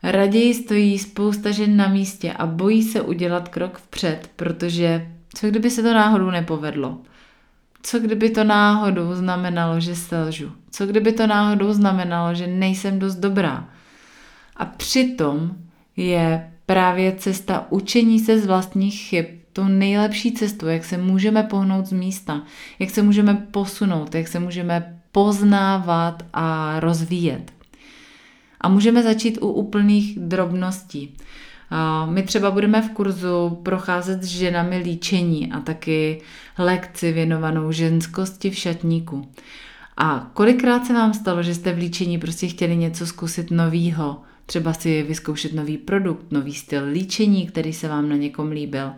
Raději 0.03 0.53
stojí 0.53 0.99
spousta 0.99 1.51
žen 1.51 1.77
na 1.77 1.87
místě 1.87 2.33
a 2.33 2.45
bojí 2.45 2.83
se 2.83 3.01
udělat 3.01 3.49
krok 3.49 3.77
vpřed, 3.77 4.29
protože 4.35 5.07
co 5.35 5.47
kdyby 5.47 5.69
se 5.69 5.83
to 5.83 5.93
náhodou 5.93 6.31
nepovedlo? 6.31 7.01
co 7.83 7.99
kdyby 7.99 8.29
to 8.29 8.43
náhodou 8.43 9.13
znamenalo, 9.15 9.79
že 9.79 9.95
selžu? 9.95 10.51
Co 10.71 10.85
kdyby 10.85 11.11
to 11.11 11.27
náhodou 11.27 11.73
znamenalo, 11.73 12.35
že 12.35 12.47
nejsem 12.47 12.99
dost 12.99 13.15
dobrá? 13.15 13.69
A 14.55 14.65
přitom 14.65 15.55
je 15.97 16.51
právě 16.65 17.15
cesta 17.15 17.67
učení 17.69 18.19
se 18.19 18.39
z 18.39 18.45
vlastních 18.45 19.01
chyb 19.01 19.25
tou 19.53 19.63
nejlepší 19.63 20.31
cestou, 20.31 20.67
jak 20.67 20.85
se 20.85 20.97
můžeme 20.97 21.43
pohnout 21.43 21.85
z 21.85 21.91
místa, 21.91 22.41
jak 22.79 22.89
se 22.89 23.01
můžeme 23.01 23.47
posunout, 23.51 24.15
jak 24.15 24.27
se 24.27 24.39
můžeme 24.39 24.99
poznávat 25.11 26.23
a 26.33 26.79
rozvíjet. 26.79 27.51
A 28.61 28.69
můžeme 28.69 29.03
začít 29.03 29.37
u 29.41 29.47
úplných 29.47 30.19
drobností. 30.19 31.17
My 32.09 32.23
třeba 32.23 32.51
budeme 32.51 32.81
v 32.81 32.89
kurzu 32.89 33.59
procházet 33.63 34.23
s 34.23 34.25
ženami 34.25 34.77
líčení 34.77 35.51
a 35.51 35.59
taky 35.59 36.21
lekci 36.57 37.11
věnovanou 37.11 37.71
ženskosti 37.71 38.49
v 38.49 38.55
šatníku. 38.55 39.31
A 39.97 40.29
kolikrát 40.33 40.85
se 40.85 40.93
vám 40.93 41.13
stalo, 41.13 41.43
že 41.43 41.55
jste 41.55 41.73
v 41.73 41.77
líčení 41.77 42.17
prostě 42.17 42.47
chtěli 42.47 42.75
něco 42.75 43.07
zkusit 43.07 43.51
novýho, 43.51 44.21
třeba 44.45 44.73
si 44.73 45.03
vyzkoušet 45.03 45.53
nový 45.53 45.77
produkt, 45.77 46.31
nový 46.31 46.53
styl 46.53 46.85
líčení, 46.85 47.47
který 47.47 47.73
se 47.73 47.87
vám 47.87 48.09
na 48.09 48.15
někom 48.15 48.51
líbil. 48.51 48.91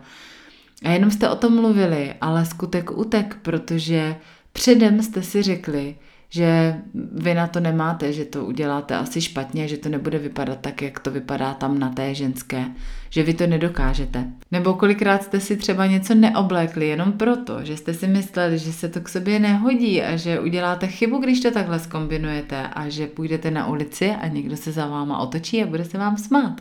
A 0.84 0.90
jenom 0.90 1.10
jste 1.10 1.28
o 1.28 1.36
tom 1.36 1.60
mluvili, 1.60 2.14
ale 2.20 2.46
skutek 2.46 2.98
utek, 2.98 3.36
protože 3.42 4.16
předem 4.52 5.02
jste 5.02 5.22
si 5.22 5.42
řekli, 5.42 5.96
že 6.28 6.76
vy 7.12 7.34
na 7.34 7.46
to 7.46 7.60
nemáte, 7.60 8.12
že 8.12 8.24
to 8.24 8.44
uděláte 8.44 8.96
asi 8.96 9.20
špatně, 9.20 9.68
že 9.68 9.76
to 9.76 9.88
nebude 9.88 10.18
vypadat 10.18 10.58
tak, 10.60 10.82
jak 10.82 11.00
to 11.00 11.10
vypadá 11.10 11.54
tam 11.54 11.78
na 11.78 11.88
té 11.88 12.14
ženské, 12.14 12.64
že 13.10 13.22
vy 13.22 13.34
to 13.34 13.46
nedokážete. 13.46 14.24
Nebo 14.52 14.74
kolikrát 14.74 15.22
jste 15.22 15.40
si 15.40 15.56
třeba 15.56 15.86
něco 15.86 16.14
neoblékli 16.14 16.88
jenom 16.88 17.12
proto, 17.12 17.64
že 17.64 17.76
jste 17.76 17.94
si 17.94 18.06
mysleli, 18.06 18.58
že 18.58 18.72
se 18.72 18.88
to 18.88 19.00
k 19.00 19.08
sobě 19.08 19.38
nehodí 19.38 20.02
a 20.02 20.16
že 20.16 20.40
uděláte 20.40 20.86
chybu, 20.86 21.18
když 21.18 21.40
to 21.40 21.50
takhle 21.50 21.78
skombinujete 21.78 22.66
a 22.66 22.88
že 22.88 23.06
půjdete 23.06 23.50
na 23.50 23.66
ulici 23.66 24.10
a 24.10 24.26
někdo 24.26 24.56
se 24.56 24.72
za 24.72 24.86
váma 24.86 25.18
otočí 25.18 25.62
a 25.62 25.66
bude 25.66 25.84
se 25.84 25.98
vám 25.98 26.16
smát. 26.16 26.60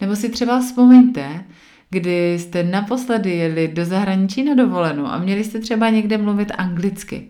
Nebo 0.00 0.16
si 0.16 0.28
třeba 0.28 0.60
vzpomeňte, 0.60 1.44
kdy 1.94 2.38
jste 2.38 2.62
naposledy 2.62 3.30
jeli 3.30 3.68
do 3.68 3.84
zahraničí 3.84 4.44
na 4.44 4.54
dovolenou 4.54 5.06
a 5.06 5.18
měli 5.18 5.44
jste 5.44 5.58
třeba 5.60 5.90
někde 5.90 6.18
mluvit 6.18 6.52
anglicky. 6.58 7.28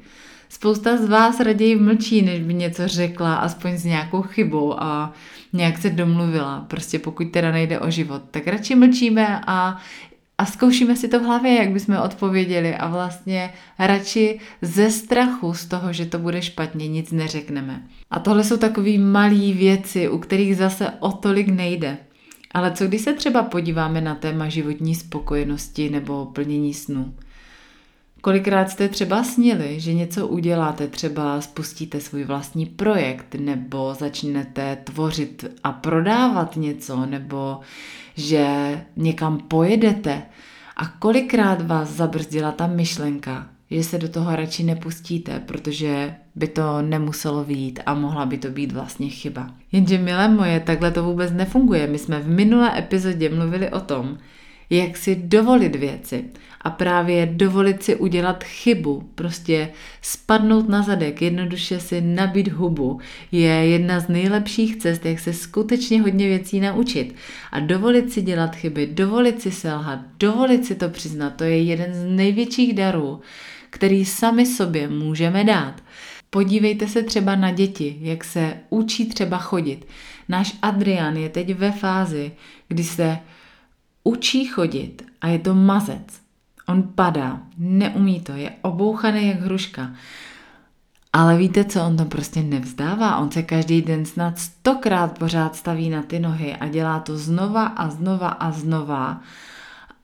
Spousta 0.49 0.97
z 0.97 1.09
vás 1.09 1.40
raději 1.40 1.76
mlčí, 1.76 2.23
než 2.23 2.40
by 2.40 2.54
něco 2.54 2.88
řekla, 2.88 3.35
aspoň 3.35 3.76
s 3.76 3.85
nějakou 3.85 4.23
chybou 4.23 4.80
a 4.80 5.12
nějak 5.52 5.78
se 5.78 5.90
domluvila. 5.90 6.64
Prostě 6.68 6.99
pokud 6.99 7.30
teda 7.30 7.52
nejde 7.52 7.80
o 7.80 7.90
život, 7.90 8.23
tak 8.30 8.47
radši 8.47 8.75
mlčíme 8.75 9.40
a 9.47 9.78
a 10.38 10.47
zkoušíme 10.47 10.97
si 10.97 11.09
to 11.09 11.21
v 11.21 11.23
hlavě, 11.23 11.54
jak 11.54 11.71
bychom 11.71 11.97
odpověděli 11.97 12.75
a 12.75 12.88
vlastně 12.88 13.50
radši 13.78 14.40
ze 14.62 14.90
strachu 14.90 15.54
z 15.54 15.66
toho, 15.66 15.92
že 15.92 16.06
to 16.06 16.18
bude 16.18 16.42
špatně, 16.42 16.88
nic 16.88 17.12
neřekneme. 17.12 17.83
A 18.11 18.21
tohle 18.21 18.44
jsou 18.44 18.56
takové 18.56 18.99
malé 18.99 19.52
věci, 19.52 20.09
u 20.09 20.18
kterých 20.18 20.56
zase 20.56 20.90
o 21.00 21.12
tolik 21.12 21.49
nejde. 21.49 21.99
Ale 22.54 22.73
co 22.73 22.87
když 22.87 23.00
se 23.00 23.12
třeba 23.12 23.42
podíváme 23.42 24.00
na 24.00 24.14
téma 24.14 24.49
životní 24.49 24.94
spokojenosti 24.94 25.90
nebo 25.90 26.26
plnění 26.26 26.75
snů? 26.75 27.14
Kolikrát 28.20 28.70
jste 28.70 28.88
třeba 28.88 29.25
snili, 29.25 29.80
že 29.80 29.94
něco 29.94 30.28
uděláte, 30.28 30.88
třeba 30.88 31.40
spustíte 31.40 32.00
svůj 32.00 32.25
vlastní 32.25 32.66
projekt, 32.66 33.34
nebo 33.38 33.94
začnete 33.99 34.76
tvořit 34.84 35.44
a 35.64 35.73
prodávat 35.73 36.56
něco, 36.56 37.06
nebo 37.06 37.61
že 38.16 38.46
někam 38.96 39.38
pojedete. 39.38 40.23
A 40.76 40.87
kolikrát 40.87 41.66
vás 41.66 41.88
zabrzdila 41.90 42.52
ta 42.52 42.66
myšlenka, 42.66 43.49
že 43.71 43.85
se 43.85 43.99
do 43.99 44.09
toho 44.09 44.37
radši 44.37 44.62
nepustíte, 44.62 45.40
protože 45.47 46.14
by 46.35 46.49
to 46.49 46.83
nemuselo 46.83 47.44
výjít 47.44 47.80
a 47.87 47.94
mohla 47.94 48.26
by 48.26 48.38
to 48.38 48.49
být 48.49 48.73
vlastně 48.73 49.09
chyba. 49.09 49.50
Jenže 49.73 49.99
milé 49.99 50.28
moje, 50.28 50.61
takhle 50.61 50.90
to 50.90 51.02
vůbec 51.02 51.33
nefunguje. 51.33 51.87
My 51.87 51.99
jsme 51.99 52.21
v 52.21 52.28
minulé 52.28 52.78
epizodě 52.78 53.28
mluvili 53.28 53.71
o 53.71 53.80
tom, 53.80 54.18
jak 54.71 54.97
si 54.97 55.16
dovolit 55.16 55.76
věci 55.76 56.25
a 56.61 56.71
právě 56.71 57.26
dovolit 57.26 57.83
si 57.83 57.97
udělat 57.97 58.44
chybu, 58.44 59.11
prostě 59.14 59.68
spadnout 60.02 60.68
na 60.68 60.83
zadek, 60.83 61.23
jednoduše 61.23 61.80
si 61.80 62.00
nabít 62.00 62.49
hubu, 62.49 63.00
je 63.33 63.49
jedna 63.49 64.00
z 64.00 64.09
nejlepších 64.09 64.76
cest, 64.76 65.06
jak 65.06 65.18
se 65.18 65.33
skutečně 65.33 66.02
hodně 66.02 66.26
věcí 66.26 66.61
naučit. 66.61 67.14
A 67.52 67.61
dovolit 67.61 68.12
si 68.12 68.23
dělat 68.23 68.56
chyby, 68.56 68.87
dovolit 68.87 69.42
si 69.42 69.50
selhat, 69.50 69.99
dovolit 70.18 70.64
si 70.64 70.75
to 70.75 70.88
přiznat, 70.88 71.30
to 71.30 71.44
je 71.44 71.62
jeden 71.62 71.94
z 71.94 72.04
největších 72.04 72.75
darů, 72.75 73.21
který 73.75 74.04
sami 74.04 74.47
sobě 74.47 74.88
můžeme 74.88 75.45
dát. 75.45 75.83
Podívejte 76.31 76.88
se 76.88 77.02
třeba 77.02 77.37
na 77.37 77.50
děti, 77.50 77.99
jak 78.00 78.25
se 78.25 78.57
učí 78.71 79.07
třeba 79.07 79.38
chodit. 79.38 79.87
Náš 80.28 80.57
Adrian 80.62 81.16
je 81.16 81.28
teď 81.28 81.54
ve 81.54 81.73
fázi, 81.73 82.33
kdy 82.69 82.85
se 82.85 83.19
učí 84.04 84.45
chodit 84.45 85.02
a 85.21 85.28
je 85.28 85.38
to 85.38 85.54
mazec. 85.54 86.07
On 86.66 86.83
padá, 86.95 87.43
neumí 87.59 88.21
to, 88.21 88.33
je 88.33 88.50
obouchaný 88.62 89.28
jak 89.28 89.40
hruška. 89.40 89.93
Ale 91.12 91.37
víte 91.37 91.64
co, 91.64 91.85
on 91.85 91.97
to 91.97 92.04
prostě 92.04 92.43
nevzdává, 92.43 93.16
on 93.16 93.31
se 93.31 93.43
každý 93.43 93.83
den 93.83 94.04
snad 94.04 94.38
stokrát 94.38 95.19
pořád 95.19 95.57
staví 95.57 95.90
na 95.90 96.02
ty 96.02 96.19
nohy 96.19 96.57
a 96.57 96.69
dělá 96.69 97.00
to 97.00 97.19
znova 97.19 97.66
a 97.66 97.90
znova 97.90 98.28
a 98.28 98.52
znova 98.52 99.21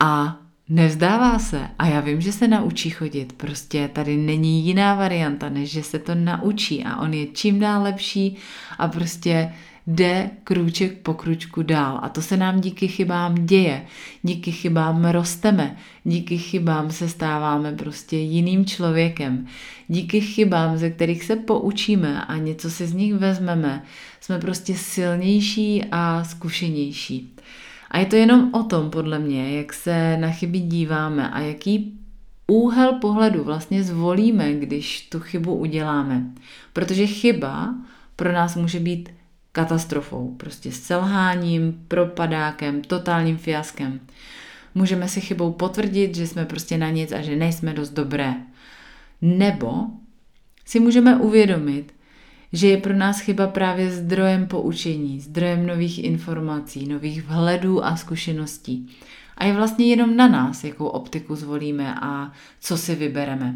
a 0.00 0.36
nevzdává 0.70 1.38
se. 1.38 1.68
A 1.78 1.86
já 1.86 2.00
vím, 2.00 2.20
že 2.20 2.32
se 2.32 2.48
naučí 2.48 2.90
chodit, 2.90 3.32
prostě 3.32 3.90
tady 3.92 4.16
není 4.16 4.66
jiná 4.66 4.94
varianta, 4.94 5.48
než 5.48 5.70
že 5.70 5.82
se 5.82 5.98
to 5.98 6.14
naučí 6.14 6.84
a 6.84 6.96
on 7.00 7.14
je 7.14 7.26
čím 7.26 7.60
dál 7.60 7.82
lepší 7.82 8.36
a 8.78 8.88
prostě 8.88 9.52
jde 9.86 10.30
krůček 10.44 10.98
po 10.98 11.14
kručku 11.14 11.62
dál. 11.62 12.00
A 12.02 12.08
to 12.08 12.22
se 12.22 12.36
nám 12.36 12.60
díky 12.60 12.88
chybám 12.88 13.46
děje. 13.46 13.86
Díky 14.22 14.52
chybám 14.52 15.04
rosteme. 15.04 15.76
Díky 16.04 16.38
chybám 16.38 16.90
se 16.90 17.08
stáváme 17.08 17.72
prostě 17.72 18.16
jiným 18.16 18.64
člověkem. 18.64 19.46
Díky 19.88 20.20
chybám, 20.20 20.78
ze 20.78 20.90
kterých 20.90 21.24
se 21.24 21.36
poučíme 21.36 22.24
a 22.24 22.36
něco 22.36 22.70
si 22.70 22.86
z 22.86 22.92
nich 22.92 23.14
vezmeme, 23.14 23.82
jsme 24.20 24.38
prostě 24.38 24.74
silnější 24.74 25.84
a 25.92 26.24
zkušenější. 26.24 27.34
A 27.90 27.98
je 27.98 28.06
to 28.06 28.16
jenom 28.16 28.54
o 28.54 28.62
tom, 28.62 28.90
podle 28.90 29.18
mě, 29.18 29.56
jak 29.56 29.72
se 29.72 30.16
na 30.16 30.30
chyby 30.30 30.58
díváme 30.58 31.30
a 31.30 31.40
jaký 31.40 31.98
úhel 32.46 32.92
pohledu 32.92 33.44
vlastně 33.44 33.82
zvolíme, 33.82 34.52
když 34.52 35.08
tu 35.08 35.20
chybu 35.20 35.54
uděláme. 35.54 36.24
Protože 36.72 37.06
chyba 37.06 37.74
pro 38.16 38.32
nás 38.32 38.56
může 38.56 38.80
být 38.80 39.08
katastrofou, 39.52 40.34
prostě 40.36 40.72
selháním, 40.72 41.84
propadákem, 41.88 42.82
totálním 42.82 43.36
fiaskem. 43.36 44.00
Můžeme 44.74 45.08
si 45.08 45.20
chybou 45.20 45.52
potvrdit, 45.52 46.14
že 46.14 46.26
jsme 46.26 46.44
prostě 46.44 46.78
na 46.78 46.90
nic 46.90 47.12
a 47.12 47.20
že 47.20 47.36
nejsme 47.36 47.72
dost 47.72 47.90
dobré. 47.90 48.34
Nebo 49.22 49.86
si 50.64 50.80
můžeme 50.80 51.16
uvědomit, 51.16 51.92
že 52.52 52.68
je 52.68 52.76
pro 52.76 52.94
nás 52.94 53.20
chyba 53.20 53.46
právě 53.46 53.90
zdrojem 53.90 54.46
poučení, 54.46 55.20
zdrojem 55.20 55.66
nových 55.66 56.04
informací, 56.04 56.88
nových 56.88 57.22
vhledů 57.22 57.84
a 57.84 57.96
zkušeností. 57.96 58.88
A 59.36 59.44
je 59.44 59.52
vlastně 59.52 59.86
jenom 59.86 60.16
na 60.16 60.28
nás, 60.28 60.64
jakou 60.64 60.86
optiku 60.86 61.36
zvolíme 61.36 61.94
a 62.02 62.32
co 62.60 62.76
si 62.76 62.94
vybereme. 62.94 63.54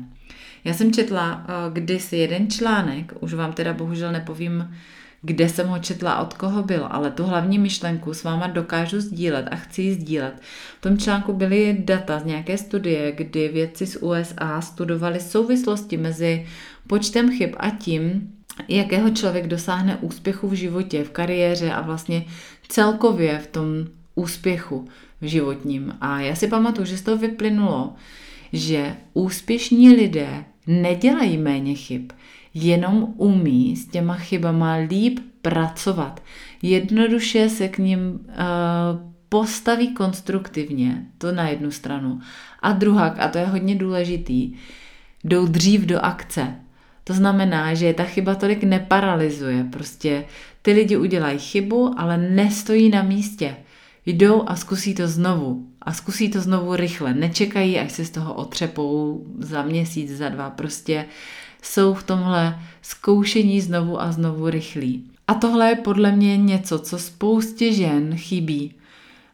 Já 0.64 0.74
jsem 0.74 0.92
četla 0.92 1.36
uh, 1.36 1.74
kdysi 1.74 2.16
jeden 2.16 2.50
článek, 2.50 3.12
už 3.20 3.34
vám 3.34 3.52
teda 3.52 3.72
bohužel 3.72 4.12
nepovím 4.12 4.68
kde 5.24 5.48
jsem 5.48 5.68
ho 5.68 5.78
četla 5.78 6.12
a 6.12 6.22
od 6.22 6.34
koho 6.34 6.62
byl, 6.62 6.86
ale 6.90 7.10
tu 7.10 7.24
hlavní 7.24 7.58
myšlenku 7.58 8.14
s 8.14 8.24
váma 8.24 8.46
dokážu 8.46 9.00
sdílet 9.00 9.48
a 9.50 9.56
chci 9.56 9.82
ji 9.82 9.94
sdílet. 9.94 10.34
V 10.78 10.80
tom 10.80 10.98
článku 10.98 11.32
byly 11.32 11.76
data 11.84 12.20
z 12.20 12.24
nějaké 12.24 12.58
studie, 12.58 13.12
kdy 13.12 13.48
vědci 13.48 13.86
z 13.86 13.96
USA 13.96 14.60
studovali 14.60 15.20
souvislosti 15.20 15.96
mezi 15.96 16.46
počtem 16.86 17.30
chyb 17.30 17.54
a 17.56 17.70
tím, 17.70 18.34
jakého 18.68 19.11
člověk 19.11 19.46
dosáhne 19.46 19.96
úspěchu 19.96 20.49
v 20.49 20.52
životě, 20.52 21.04
v 21.04 21.11
kariéře 21.11 21.73
a 21.73 21.80
vlastně 21.80 22.25
celkově 22.68 23.38
v 23.38 23.46
tom 23.46 23.68
úspěchu 24.14 24.88
v 25.20 25.26
životním. 25.26 25.94
A 26.00 26.20
já 26.20 26.34
si 26.34 26.49
pamatuju, 26.49 26.87
že 26.87 26.99
z 26.99 27.02
toho 27.02 27.16
vyplynulo, 27.16 27.94
že 28.52 28.96
úspěšní 29.14 29.88
lidé 29.88 30.44
nedělají 30.66 31.38
méně 31.38 31.75
chyb 31.75 32.11
jenom 32.54 33.14
umí 33.16 33.76
s 33.76 33.87
těma 33.87 34.14
chybama 34.14 34.75
líp 34.75 35.18
pracovat. 35.42 36.23
Jednoduše 36.62 37.49
se 37.49 37.68
k 37.68 37.78
ním 37.78 37.99
uh, 37.99 38.25
postaví 39.28 39.94
konstruktivně, 39.94 41.06
to 41.18 41.32
na 41.32 41.49
jednu 41.49 41.70
stranu. 41.70 42.20
A 42.62 42.73
druhá, 42.73 43.06
a 43.06 43.28
to 43.28 43.38
je 43.38 43.46
hodně 43.46 43.75
důležitý, 43.75 44.54
jdou 45.25 45.46
dřív 45.46 45.80
do 45.80 46.04
akce. 46.04 46.54
To 47.04 47.14
znamená, 47.14 47.75
že 47.75 47.94
ta 47.94 48.04
chyba 48.04 48.34
tolik 48.34 48.64
neparalizuje. 48.64 49.64
Prostě 49.64 50.25
ty 50.62 50.73
lidi 50.73 50.96
udělají 50.96 51.38
chybu, 51.38 51.94
ale 51.96 52.16
nestojí 52.16 52.88
na 52.88 53.02
místě. 53.02 53.56
Jdou 54.06 54.42
a 54.46 54.56
zkusí 54.56 54.94
to 54.94 55.08
znovu 55.08 55.66
a 55.82 55.92
zkusí 55.92 56.30
to 56.30 56.40
znovu 56.40 56.76
rychle. 56.76 57.14
Nečekají, 57.14 57.78
až 57.78 57.92
se 57.92 58.04
z 58.04 58.11
toho 58.11 58.34
otřepou 58.34 59.25
za 59.38 59.62
měsíc, 59.62 60.16
za 60.16 60.28
dva. 60.28 60.50
Prostě 60.50 61.04
jsou 61.62 61.94
v 61.94 62.02
tomhle 62.02 62.58
zkoušení 62.82 63.61
znovu 63.61 64.00
a 64.00 64.12
znovu 64.12 64.50
rychlí. 64.50 65.04
A 65.28 65.34
tohle 65.34 65.68
je 65.68 65.76
podle 65.76 66.12
mě 66.12 66.37
něco, 66.37 66.78
co 66.78 66.99
spoustě 66.99 67.73
žen 67.73 68.16
chybí. 68.16 68.75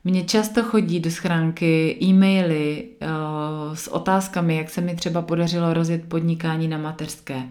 Mně 0.05 0.25
často 0.25 0.63
chodí 0.63 1.01
do 1.01 1.11
schránky 1.11 1.99
e-maily 2.03 2.85
uh, 3.03 3.75
s 3.75 3.89
otázkami, 3.89 4.57
jak 4.57 4.71
se 4.71 4.81
mi 4.81 4.97
třeba 4.97 5.23
podařilo 5.23 5.75
rozjet 5.75 6.09
podnikání 6.09 6.69
na 6.69 6.79
mateřské, 6.79 7.43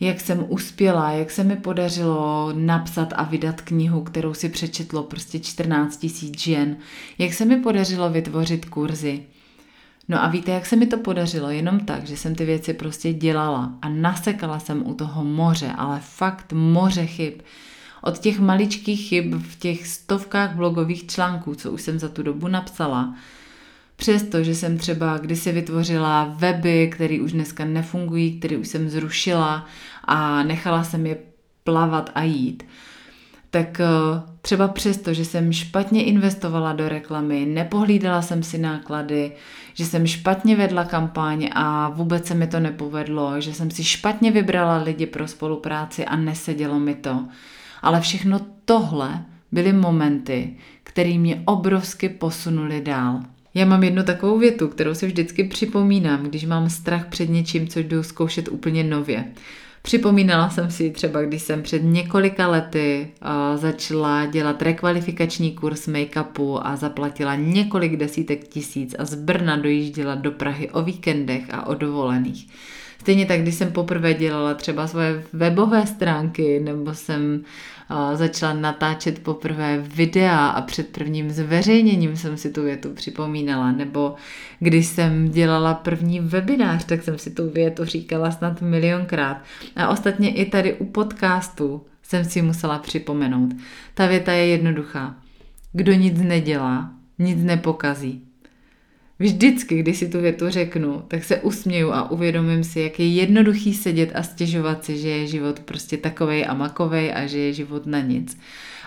jak 0.00 0.20
jsem 0.20 0.44
uspěla, 0.48 1.10
jak 1.10 1.30
se 1.30 1.44
mi 1.44 1.56
podařilo 1.56 2.52
napsat 2.56 3.12
a 3.16 3.22
vydat 3.22 3.60
knihu, 3.60 4.02
kterou 4.02 4.34
si 4.34 4.48
přečetlo 4.48 5.02
prostě 5.02 5.40
14 5.40 5.96
tisíc 5.96 6.40
žen, 6.40 6.76
jak 7.18 7.32
se 7.32 7.44
mi 7.44 7.56
podařilo 7.56 8.10
vytvořit 8.10 8.64
kurzy. 8.64 9.22
No 10.08 10.22
a 10.24 10.28
víte, 10.28 10.50
jak 10.50 10.66
se 10.66 10.76
mi 10.76 10.86
to 10.86 10.98
podařilo? 10.98 11.50
Jenom 11.50 11.80
tak, 11.80 12.06
že 12.06 12.16
jsem 12.16 12.34
ty 12.34 12.44
věci 12.44 12.74
prostě 12.74 13.12
dělala 13.12 13.72
a 13.82 13.88
nasekala 13.88 14.58
jsem 14.58 14.86
u 14.86 14.94
toho 14.94 15.24
moře, 15.24 15.72
ale 15.76 16.00
fakt 16.00 16.52
moře 16.52 17.06
chyb. 17.06 17.34
Od 18.02 18.18
těch 18.18 18.40
maličkých 18.40 19.08
chyb 19.08 19.34
v 19.34 19.58
těch 19.58 19.86
stovkách 19.86 20.56
blogových 20.56 21.06
článků, 21.06 21.54
co 21.54 21.72
už 21.72 21.82
jsem 21.82 21.98
za 21.98 22.08
tu 22.08 22.22
dobu 22.22 22.48
napsala, 22.48 23.14
Přesto, 23.96 24.42
že 24.42 24.54
jsem 24.54 24.78
třeba 24.78 25.18
kdysi 25.18 25.52
vytvořila 25.52 26.34
weby, 26.36 26.90
které 26.92 27.20
už 27.20 27.32
dneska 27.32 27.64
nefungují, 27.64 28.38
které 28.38 28.56
už 28.56 28.68
jsem 28.68 28.88
zrušila 28.88 29.66
a 30.04 30.42
nechala 30.42 30.84
jsem 30.84 31.06
je 31.06 31.16
plavat 31.64 32.10
a 32.14 32.22
jít, 32.22 32.62
tak 33.50 33.80
eh, 33.80 33.86
třeba 34.40 34.68
přesto, 34.68 35.14
že 35.14 35.24
jsem 35.24 35.52
špatně 35.52 36.04
investovala 36.04 36.72
do 36.72 36.88
reklamy, 36.88 37.46
nepohlídala 37.46 38.22
jsem 38.22 38.42
si 38.42 38.58
náklady, 38.58 39.32
že 39.74 39.84
jsem 39.84 40.06
špatně 40.06 40.56
vedla 40.56 40.84
kampaň 40.84 41.50
a 41.52 41.88
vůbec 41.88 42.26
se 42.26 42.34
mi 42.34 42.46
to 42.46 42.60
nepovedlo, 42.60 43.40
že 43.40 43.54
jsem 43.54 43.70
si 43.70 43.84
špatně 43.84 44.30
vybrala 44.30 44.82
lidi 44.82 45.06
pro 45.06 45.28
spolupráci 45.28 46.04
a 46.04 46.16
nesedělo 46.16 46.78
mi 46.78 46.94
to. 46.94 47.24
Ale 47.82 48.00
všechno 48.00 48.40
tohle 48.64 49.24
byly 49.52 49.72
momenty, 49.72 50.56
které 50.82 51.18
mě 51.18 51.42
obrovsky 51.44 52.08
posunuli 52.08 52.80
dál. 52.80 53.20
Já 53.54 53.64
mám 53.64 53.82
jednu 53.82 54.02
takovou 54.02 54.38
větu, 54.38 54.68
kterou 54.68 54.94
si 54.94 55.06
vždycky 55.06 55.44
připomínám, 55.44 56.22
když 56.22 56.44
mám 56.44 56.70
strach 56.70 57.06
před 57.06 57.30
něčím, 57.30 57.68
co 57.68 57.78
jdu 57.78 58.02
zkoušet 58.02 58.48
úplně 58.48 58.84
nově. 58.84 59.24
Připomínala 59.82 60.50
jsem 60.50 60.70
si 60.70 60.90
třeba, 60.90 61.22
když 61.22 61.42
jsem 61.42 61.62
před 61.62 61.78
několika 61.78 62.48
lety 62.48 63.08
uh, 63.22 63.60
začala 63.60 64.26
dělat 64.26 64.62
rekvalifikační 64.62 65.52
kurz 65.52 65.88
make-upu 65.88 66.60
a 66.62 66.76
zaplatila 66.76 67.34
několik 67.34 67.96
desítek 67.96 68.48
tisíc 68.48 68.94
a 68.98 69.04
z 69.04 69.14
Brna 69.14 69.56
dojížděla 69.56 70.14
do 70.14 70.30
Prahy 70.30 70.70
o 70.70 70.82
víkendech 70.82 71.44
a 71.50 71.66
o 71.66 71.74
dovolených. 71.74 72.46
Stejně 73.02 73.26
tak, 73.26 73.40
když 73.40 73.54
jsem 73.54 73.72
poprvé 73.72 74.14
dělala 74.14 74.54
třeba 74.54 74.86
svoje 74.86 75.22
webové 75.32 75.86
stránky, 75.86 76.60
nebo 76.60 76.94
jsem 76.94 77.44
začala 78.14 78.52
natáčet 78.52 79.18
poprvé 79.18 79.78
videa 79.78 80.46
a 80.46 80.62
před 80.62 80.88
prvním 80.88 81.30
zveřejněním 81.30 82.16
jsem 82.16 82.36
si 82.36 82.52
tu 82.52 82.62
větu 82.62 82.90
připomínala, 82.94 83.72
nebo 83.72 84.14
když 84.60 84.86
jsem 84.86 85.30
dělala 85.30 85.74
první 85.74 86.20
webinář, 86.20 86.84
tak 86.84 87.02
jsem 87.02 87.18
si 87.18 87.30
tu 87.30 87.50
větu 87.50 87.84
říkala 87.84 88.30
snad 88.30 88.62
milionkrát. 88.62 89.36
A 89.76 89.88
ostatně 89.88 90.34
i 90.34 90.50
tady 90.50 90.74
u 90.74 90.84
podcastu 90.84 91.86
jsem 92.02 92.24
si 92.24 92.42
musela 92.42 92.78
připomenout. 92.78 93.50
Ta 93.94 94.06
věta 94.06 94.32
je 94.32 94.46
jednoduchá. 94.46 95.14
Kdo 95.72 95.92
nic 95.92 96.20
nedělá, 96.22 96.90
nic 97.18 97.44
nepokazí. 97.44 98.24
Vždycky, 99.22 99.78
když 99.78 99.98
si 99.98 100.08
tu 100.08 100.20
větu 100.20 100.50
řeknu, 100.50 101.02
tak 101.08 101.24
se 101.24 101.36
usměju 101.36 101.92
a 101.92 102.10
uvědomím 102.10 102.64
si, 102.64 102.80
jak 102.80 103.00
je 103.00 103.08
jednoduchý 103.08 103.74
sedět 103.74 104.12
a 104.14 104.22
stěžovat 104.22 104.84
si, 104.84 104.98
že 104.98 105.08
je 105.08 105.26
život 105.26 105.60
prostě 105.60 105.96
takovej 105.96 106.46
a 106.48 106.54
makovej 106.54 107.12
a 107.14 107.26
že 107.26 107.38
je 107.38 107.52
život 107.52 107.86
na 107.86 108.00
nic. 108.00 108.38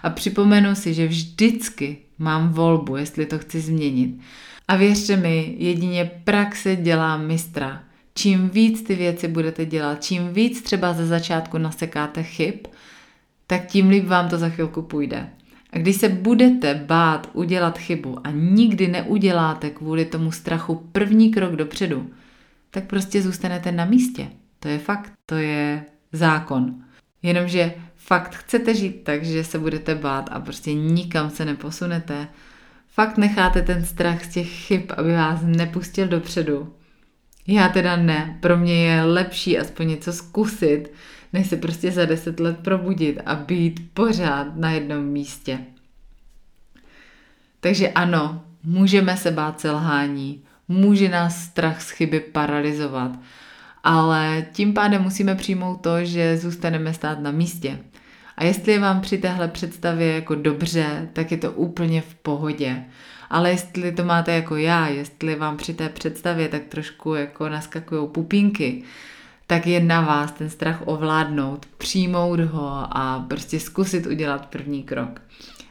A 0.03 0.09
připomenu 0.09 0.75
si, 0.75 0.93
že 0.93 1.07
vždycky 1.07 1.97
mám 2.19 2.49
volbu, 2.49 2.95
jestli 2.95 3.25
to 3.25 3.39
chci 3.39 3.59
změnit. 3.59 4.19
A 4.67 4.75
věřte 4.75 5.17
mi, 5.17 5.55
jedině 5.57 6.11
praxe 6.23 6.75
dělá 6.75 7.17
mistra. 7.17 7.83
Čím 8.15 8.49
víc 8.49 8.81
ty 8.81 8.95
věci 8.95 9.27
budete 9.27 9.65
dělat, 9.65 10.03
čím 10.03 10.33
víc 10.33 10.61
třeba 10.61 10.93
ze 10.93 11.07
začátku 11.07 11.57
nasekáte 11.57 12.23
chyb, 12.23 12.55
tak 13.47 13.65
tím 13.65 13.89
líp 13.89 14.05
vám 14.05 14.29
to 14.29 14.37
za 14.37 14.49
chvilku 14.49 14.81
půjde. 14.81 15.29
A 15.75 15.79
když 15.79 15.95
se 15.95 16.09
budete 16.09 16.73
bát 16.73 17.29
udělat 17.33 17.77
chybu 17.77 18.27
a 18.27 18.31
nikdy 18.31 18.87
neuděláte 18.87 19.69
kvůli 19.69 20.05
tomu 20.05 20.31
strachu 20.31 20.89
první 20.91 21.31
krok 21.31 21.55
dopředu, 21.55 22.09
tak 22.71 22.83
prostě 22.83 23.21
zůstanete 23.21 23.71
na 23.71 23.85
místě. 23.85 24.27
To 24.59 24.67
je 24.67 24.79
fakt, 24.79 25.11
to 25.25 25.35
je 25.35 25.85
zákon. 26.11 26.75
Jenomže 27.21 27.73
fakt 27.95 28.35
chcete 28.35 28.75
žít 28.75 29.03
tak, 29.03 29.23
že 29.23 29.43
se 29.43 29.59
budete 29.59 29.95
bát 29.95 30.29
a 30.31 30.39
prostě 30.39 30.73
nikam 30.73 31.29
se 31.29 31.45
neposunete. 31.45 32.27
Fakt 32.87 33.17
necháte 33.17 33.61
ten 33.61 33.85
strach 33.85 34.25
z 34.25 34.33
těch 34.33 34.49
chyb, 34.49 34.81
aby 34.97 35.13
vás 35.13 35.39
nepustil 35.43 36.07
dopředu. 36.07 36.73
Já 37.47 37.69
teda 37.69 37.95
ne, 37.95 38.37
pro 38.41 38.57
mě 38.57 38.85
je 38.85 39.03
lepší 39.03 39.59
aspoň 39.59 39.87
něco 39.87 40.13
zkusit, 40.13 40.89
než 41.35 41.47
se 41.47 41.57
prostě 41.57 41.91
za 41.91 42.05
deset 42.05 42.39
let 42.39 42.57
probudit 42.59 43.19
a 43.25 43.35
být 43.35 43.89
pořád 43.93 44.55
na 44.55 44.71
jednom 44.71 45.05
místě. 45.05 45.59
Takže 47.59 47.89
ano, 47.89 48.43
můžeme 48.63 49.17
se 49.17 49.31
bát 49.31 49.59
selhání, 49.59 50.43
může 50.67 51.09
nás 51.09 51.43
strach 51.43 51.81
z 51.81 51.89
chyby 51.89 52.19
paralizovat, 52.19 53.11
ale 53.83 54.45
tím 54.51 54.73
pádem 54.73 55.01
musíme 55.01 55.35
přijmout 55.35 55.81
to, 55.81 56.05
že 56.05 56.37
zůstaneme 56.37 56.93
stát 56.93 57.19
na 57.19 57.31
místě. 57.31 57.79
A 58.37 58.43
jestli 58.43 58.71
je 58.71 58.79
vám 58.79 59.01
při 59.01 59.17
téhle 59.17 59.47
představě 59.47 60.13
jako 60.13 60.35
dobře, 60.35 61.09
tak 61.13 61.31
je 61.31 61.37
to 61.37 61.51
úplně 61.51 62.01
v 62.01 62.15
pohodě. 62.15 62.83
Ale 63.29 63.49
jestli 63.49 63.91
to 63.91 64.03
máte 64.05 64.31
jako 64.35 64.55
já, 64.55 64.87
jestli 64.87 65.35
vám 65.35 65.57
při 65.57 65.73
té 65.73 65.89
představě 65.89 66.47
tak 66.47 66.63
trošku 66.63 67.13
jako 67.13 67.49
naskakují 67.49 68.07
pupínky, 68.07 68.83
tak 69.47 69.67
je 69.67 69.79
na 69.79 70.01
vás 70.01 70.31
ten 70.31 70.49
strach 70.49 70.81
ovládnout, 70.85 71.65
přijmout 71.77 72.39
ho 72.39 72.87
a 72.97 73.25
prostě 73.29 73.59
zkusit 73.59 74.05
udělat 74.05 74.45
první 74.45 74.83
krok. 74.83 75.21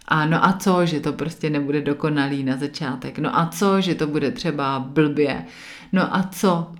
A 0.08 0.26
no 0.26 0.46
a 0.46 0.52
co, 0.52 0.87
že 0.87 1.00
to 1.00 1.12
prostě 1.12 1.50
nebude 1.50 1.80
dokonalý 1.80 2.44
na 2.44 2.56
začátek? 2.56 3.18
No 3.18 3.38
a 3.38 3.48
co, 3.48 3.80
že 3.80 3.94
to 3.94 4.06
bude 4.06 4.30
třeba 4.30 4.78
blbě? 4.78 5.44
No 5.92 6.16
a 6.16 6.22
co? 6.22 6.72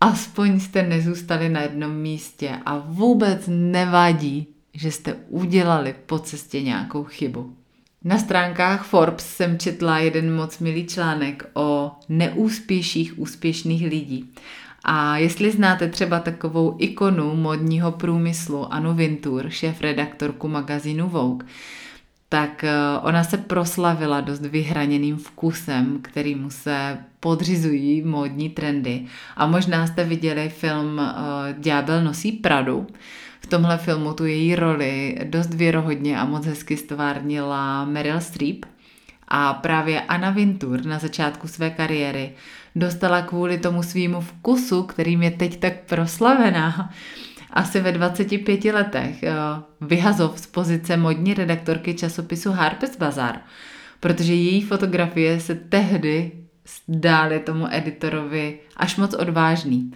Aspoň 0.00 0.60
jste 0.60 0.82
nezůstali 0.82 1.48
na 1.48 1.60
jednom 1.60 1.96
místě 1.96 2.58
a 2.66 2.78
vůbec 2.78 3.44
nevadí, 3.48 4.46
že 4.74 4.90
jste 4.90 5.14
udělali 5.28 5.94
po 6.06 6.18
cestě 6.18 6.62
nějakou 6.62 7.04
chybu. 7.04 7.56
Na 8.04 8.18
stránkách 8.18 8.84
Forbes 8.84 9.26
jsem 9.26 9.58
četla 9.58 9.98
jeden 9.98 10.36
moc 10.36 10.58
milý 10.58 10.86
článek 10.86 11.50
o 11.54 11.92
neúspěších 12.08 13.18
úspěšných 13.18 13.86
lidí. 13.86 14.32
A 14.84 15.16
jestli 15.16 15.50
znáte 15.50 15.88
třeba 15.88 16.20
takovou 16.20 16.76
ikonu 16.78 17.36
modního 17.36 17.92
průmyslu 17.92 18.72
Anu 18.72 18.94
Vintur, 18.94 19.50
šéf 19.50 19.80
redaktorku 19.80 20.48
magazínu 20.48 21.08
Vogue, 21.08 21.46
tak 22.28 22.64
eh, 22.64 22.72
ona 23.02 23.24
se 23.24 23.36
proslavila 23.36 24.20
dost 24.20 24.40
vyhraněným 24.40 25.16
vkusem, 25.16 25.98
kterýmu 26.02 26.50
se 26.50 26.98
podřizují 27.20 28.02
módní 28.02 28.50
trendy. 28.50 29.04
A 29.36 29.46
možná 29.46 29.86
jste 29.86 30.04
viděli 30.04 30.48
film 30.48 30.98
uh, 30.98 31.58
Ďábel 31.58 32.04
nosí 32.04 32.32
Pradu. 32.32 32.86
V 33.40 33.46
tomhle 33.46 33.78
filmu 33.78 34.12
tu 34.12 34.24
její 34.24 34.54
roli 34.54 35.18
dost 35.24 35.54
věrohodně 35.54 36.18
a 36.18 36.24
moc 36.24 36.46
hezky 36.46 36.76
stvárnila 36.76 37.84
Meryl 37.84 38.20
Streep. 38.20 38.66
A 39.36 39.54
právě 39.54 40.00
Anna 40.00 40.30
Wintour 40.30 40.86
na 40.86 40.98
začátku 40.98 41.48
své 41.48 41.70
kariéry 41.70 42.32
dostala 42.76 43.22
kvůli 43.22 43.58
tomu 43.58 43.82
svýmu 43.82 44.20
vkusu, 44.20 44.82
kterým 44.82 45.22
je 45.22 45.30
teď 45.30 45.60
tak 45.60 45.72
proslavená, 45.80 46.90
asi 47.50 47.80
ve 47.80 47.92
25 47.92 48.64
letech 48.64 49.22
eh, 49.22 49.32
vyhazov 49.80 50.38
z 50.38 50.46
pozice 50.46 50.96
modní 50.96 51.34
redaktorky 51.34 51.94
časopisu 51.94 52.52
Harper's 52.52 52.96
Bazaar, 52.96 53.40
protože 54.00 54.34
její 54.34 54.62
fotografie 54.62 55.40
se 55.40 55.54
tehdy 55.54 56.32
zdály 56.88 57.40
tomu 57.40 57.66
editorovi 57.70 58.58
až 58.76 58.96
moc 58.96 59.14
odvážný. 59.14 59.92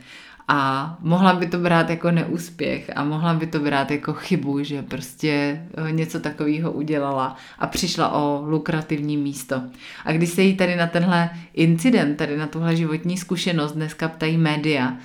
A 0.51 0.97
mohla 1.01 1.33
by 1.33 1.47
to 1.47 1.59
brát 1.59 1.91
jako 1.91 2.11
neúspěch 2.11 2.91
a 2.97 3.05
mohla 3.05 3.35
by 3.35 3.47
to 3.47 3.61
brát 3.61 3.91
jako 3.91 4.13
chybu, 4.13 4.63
že 4.63 4.83
prostě 4.83 5.63
eh, 5.89 5.93
něco 5.93 6.21
takového 6.21 6.73
udělala 6.73 7.37
a 7.59 7.67
přišla 7.67 8.13
o 8.13 8.43
lukrativní 8.47 9.17
místo. 9.17 9.63
A 10.05 10.13
když 10.13 10.31
se 10.31 10.43
jí 10.43 10.57
tady 10.57 10.77
na 10.77 10.87
tenhle 10.87 11.31
incident, 11.55 12.17
tady 12.17 12.37
na 12.37 12.47
tuhle 12.47 12.77
životní 12.77 13.17
zkušenost 13.19 13.73
dneska 13.73 14.09
ptají 14.09 14.37
média, 14.37 14.97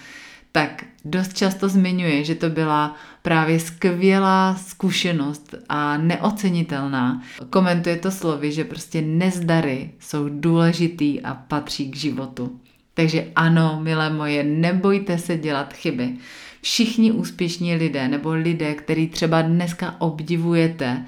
tak 0.52 0.84
dost 1.06 1.38
často 1.38 1.70
zmiňuje, 1.70 2.24
že 2.24 2.36
to 2.36 2.50
byla 2.50 2.96
právě 3.22 3.60
skvělá 3.60 4.56
zkušenost 4.56 5.56
a 5.70 5.98
neocenitelná. 5.98 7.22
Komentuje 7.50 7.96
to 7.96 8.12
slovy, 8.12 8.52
že 8.52 8.64
prostě 8.64 9.02
nezdary 9.02 9.92
jsou 10.00 10.30
důležitý 10.30 11.22
a 11.22 11.34
patří 11.34 11.92
k 11.92 11.96
životu. 11.96 12.60
Takže 12.94 13.26
ano, 13.36 13.80
milé 13.84 14.10
moje, 14.10 14.44
nebojte 14.44 15.18
se 15.18 15.38
dělat 15.38 15.74
chyby. 15.74 16.14
Všichni 16.62 17.12
úspěšní 17.12 17.76
lidé 17.76 18.08
nebo 18.08 18.32
lidé, 18.34 18.74
který 18.74 19.08
třeba 19.08 19.42
dneska 19.42 19.96
obdivujete, 20.00 21.06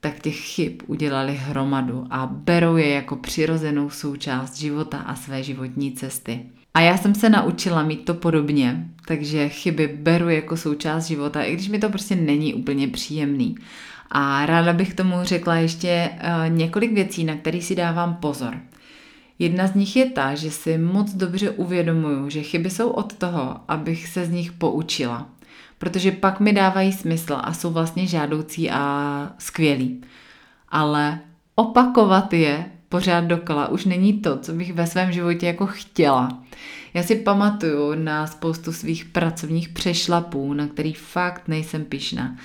tak 0.00 0.20
těch 0.20 0.36
chyb 0.36 0.72
udělali 0.86 1.36
hromadu 1.36 2.06
a 2.10 2.26
berou 2.26 2.76
je 2.76 2.88
jako 2.88 3.16
přirozenou 3.16 3.90
součást 3.90 4.58
života 4.58 4.98
a 4.98 5.14
své 5.14 5.42
životní 5.42 5.92
cesty. 5.92 6.40
A 6.74 6.80
já 6.80 6.96
jsem 6.96 7.14
se 7.14 7.28
naučila 7.28 7.82
mít 7.82 8.04
to 8.04 8.14
podobně, 8.14 8.86
takže 9.06 9.48
chyby 9.48 9.88
beru 9.88 10.28
jako 10.28 10.56
součást 10.56 11.06
života, 11.06 11.42
i 11.42 11.52
když 11.52 11.68
mi 11.68 11.78
to 11.78 11.88
prostě 11.88 12.16
není 12.16 12.54
úplně 12.54 12.88
příjemný. 12.88 13.54
A 14.10 14.46
ráda 14.46 14.72
bych 14.72 14.94
tomu 14.94 15.14
řekla 15.22 15.56
ještě 15.56 16.10
uh, 16.12 16.56
několik 16.56 16.92
věcí, 16.92 17.24
na 17.24 17.36
které 17.36 17.60
si 17.60 17.74
dávám 17.74 18.14
pozor. 18.14 18.54
Jedna 19.38 19.66
z 19.66 19.74
nich 19.74 19.96
je 19.96 20.10
ta, 20.10 20.34
že 20.34 20.50
si 20.50 20.78
moc 20.78 21.12
dobře 21.14 21.50
uvědomuju, 21.50 22.30
že 22.30 22.42
chyby 22.42 22.70
jsou 22.70 22.90
od 22.90 23.12
toho, 23.12 23.56
abych 23.68 24.08
se 24.08 24.26
z 24.26 24.30
nich 24.30 24.52
poučila. 24.52 25.28
Protože 25.78 26.12
pak 26.12 26.40
mi 26.40 26.52
dávají 26.52 26.92
smysl 26.92 27.38
a 27.40 27.52
jsou 27.52 27.70
vlastně 27.70 28.06
žádoucí 28.06 28.70
a 28.70 29.32
skvělí. 29.38 30.00
Ale 30.68 31.18
opakovat 31.54 32.32
je 32.32 32.64
pořád 32.92 33.24
dokola 33.24 33.68
už 33.68 33.84
není 33.84 34.12
to, 34.12 34.38
co 34.38 34.52
bych 34.52 34.72
ve 34.72 34.86
svém 34.86 35.12
životě 35.12 35.46
jako 35.46 35.66
chtěla. 35.66 36.42
Já 36.94 37.02
si 37.02 37.16
pamatuju 37.16 37.94
na 37.94 38.26
spoustu 38.26 38.72
svých 38.72 39.04
pracovních 39.04 39.68
přešlapů, 39.68 40.54
na 40.54 40.66
který 40.66 40.92
fakt 40.92 41.48
nejsem 41.48 41.84
pišná. 41.84 42.36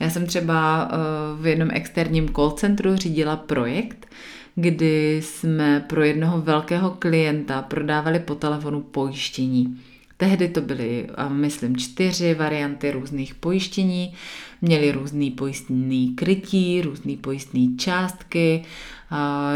Já 0.00 0.10
jsem 0.10 0.26
třeba 0.26 0.88
eh, 0.90 0.96
v 1.42 1.46
jednom 1.46 1.68
externím 1.72 2.28
call 2.28 2.50
centru 2.50 2.96
řídila 2.96 3.36
projekt, 3.36 4.06
kdy 4.54 5.22
jsme 5.24 5.84
pro 5.88 6.02
jednoho 6.02 6.40
velkého 6.40 6.90
klienta 6.90 7.62
prodávali 7.62 8.18
po 8.18 8.34
telefonu 8.34 8.80
pojištění. 8.80 9.80
Tehdy 10.16 10.48
to 10.48 10.60
byly, 10.60 11.08
myslím, 11.28 11.76
čtyři 11.76 12.34
varianty 12.34 12.90
různých 12.90 13.34
pojištění. 13.34 14.14
Měli 14.62 14.92
různý 14.92 15.30
pojistný 15.30 16.14
krytí, 16.14 16.82
různý 16.82 17.16
pojistný 17.16 17.76
částky, 17.76 18.62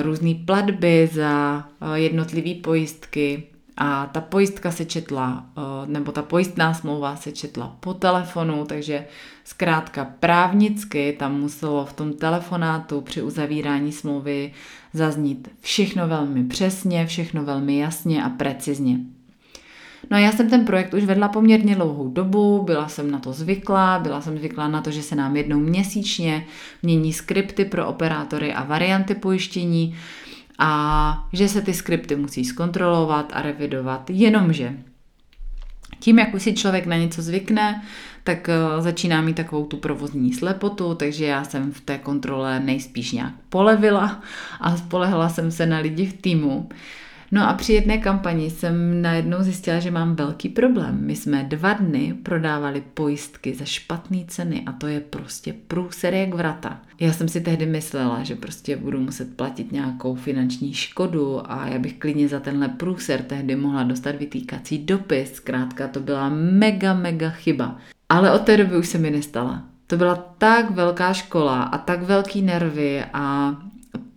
různé 0.02 0.34
platby 0.44 1.08
za 1.12 1.64
jednotlivé 1.94 2.54
pojistky. 2.54 3.42
A 3.80 4.06
ta 4.06 4.20
pojistka 4.20 4.70
se 4.70 4.84
četla, 4.84 5.46
nebo 5.86 6.12
ta 6.12 6.22
pojistná 6.22 6.74
smlouva 6.74 7.16
se 7.16 7.32
četla 7.32 7.76
po 7.80 7.94
telefonu, 7.94 8.64
takže 8.64 9.06
zkrátka 9.44 10.04
právnicky 10.20 11.16
tam 11.18 11.40
muselo 11.40 11.86
v 11.86 11.92
tom 11.92 12.12
telefonátu 12.12 13.00
při 13.00 13.22
uzavírání 13.22 13.92
smlouvy 13.92 14.52
zaznít 14.92 15.48
všechno 15.60 16.08
velmi 16.08 16.44
přesně, 16.44 17.06
všechno 17.06 17.44
velmi 17.44 17.78
jasně 17.78 18.24
a 18.24 18.28
precizně. 18.28 18.98
No 20.10 20.16
a 20.16 20.20
já 20.20 20.32
jsem 20.32 20.50
ten 20.50 20.64
projekt 20.64 20.94
už 20.94 21.04
vedla 21.04 21.28
poměrně 21.28 21.74
dlouhou 21.74 22.08
dobu, 22.08 22.62
byla 22.62 22.88
jsem 22.88 23.10
na 23.10 23.18
to 23.18 23.32
zvyklá, 23.32 23.98
byla 23.98 24.20
jsem 24.20 24.38
zvyklá 24.38 24.68
na 24.68 24.80
to, 24.80 24.90
že 24.90 25.02
se 25.02 25.14
nám 25.14 25.36
jednou 25.36 25.58
měsíčně 25.58 26.46
mění 26.82 27.12
skripty 27.12 27.64
pro 27.64 27.86
operátory 27.86 28.54
a 28.54 28.64
varianty 28.64 29.14
pojištění 29.14 29.96
a 30.58 31.28
že 31.32 31.48
se 31.48 31.62
ty 31.62 31.74
skripty 31.74 32.16
musí 32.16 32.44
zkontrolovat 32.44 33.32
a 33.34 33.42
revidovat, 33.42 34.10
jenomže 34.10 34.76
tím, 36.00 36.18
jak 36.18 36.34
už 36.34 36.42
si 36.42 36.54
člověk 36.54 36.86
na 36.86 36.96
něco 36.96 37.22
zvykne, 37.22 37.82
tak 38.24 38.48
eh, 38.48 38.82
začíná 38.82 39.20
mít 39.20 39.36
takovou 39.36 39.66
tu 39.66 39.76
provozní 39.76 40.32
slepotu, 40.32 40.94
takže 40.94 41.26
já 41.26 41.44
jsem 41.44 41.72
v 41.72 41.80
té 41.80 41.98
kontrole 41.98 42.60
nejspíš 42.60 43.12
nějak 43.12 43.32
polevila 43.48 44.22
a 44.60 44.76
spolehla 44.76 45.28
jsem 45.28 45.50
se 45.50 45.66
na 45.66 45.78
lidi 45.78 46.06
v 46.06 46.12
týmu. 46.12 46.68
No 47.30 47.48
a 47.48 47.52
při 47.52 47.72
jedné 47.72 47.98
kampani 47.98 48.50
jsem 48.50 49.02
najednou 49.02 49.42
zjistila, 49.42 49.78
že 49.78 49.90
mám 49.90 50.16
velký 50.16 50.48
problém. 50.48 50.98
My 51.00 51.16
jsme 51.16 51.44
dva 51.44 51.72
dny 51.72 52.14
prodávali 52.22 52.82
pojistky 52.94 53.54
za 53.54 53.64
špatné 53.64 54.18
ceny 54.26 54.62
a 54.66 54.72
to 54.72 54.86
je 54.86 55.00
prostě 55.00 55.54
průser 55.68 56.14
jak 56.14 56.34
vrata. 56.34 56.80
Já 57.00 57.12
jsem 57.12 57.28
si 57.28 57.40
tehdy 57.40 57.66
myslela, 57.66 58.22
že 58.22 58.34
prostě 58.34 58.76
budu 58.76 59.00
muset 59.00 59.36
platit 59.36 59.72
nějakou 59.72 60.14
finanční 60.14 60.74
škodu 60.74 61.52
a 61.52 61.66
já 61.66 61.78
bych 61.78 61.94
klidně 61.94 62.28
za 62.28 62.40
tenhle 62.40 62.68
průser 62.68 63.22
tehdy 63.22 63.56
mohla 63.56 63.82
dostat 63.82 64.16
vytýkací 64.16 64.78
dopis. 64.78 65.32
Zkrátka 65.32 65.88
to 65.88 66.00
byla 66.00 66.28
mega, 66.28 66.94
mega 66.94 67.30
chyba. 67.30 67.78
Ale 68.08 68.32
od 68.32 68.42
té 68.42 68.56
doby 68.56 68.76
už 68.76 68.88
se 68.88 68.98
mi 68.98 69.10
nestala. 69.10 69.62
To 69.86 69.96
byla 69.96 70.34
tak 70.38 70.70
velká 70.70 71.12
škola 71.12 71.62
a 71.62 71.78
tak 71.78 72.02
velký 72.02 72.42
nervy 72.42 73.04
a 73.12 73.56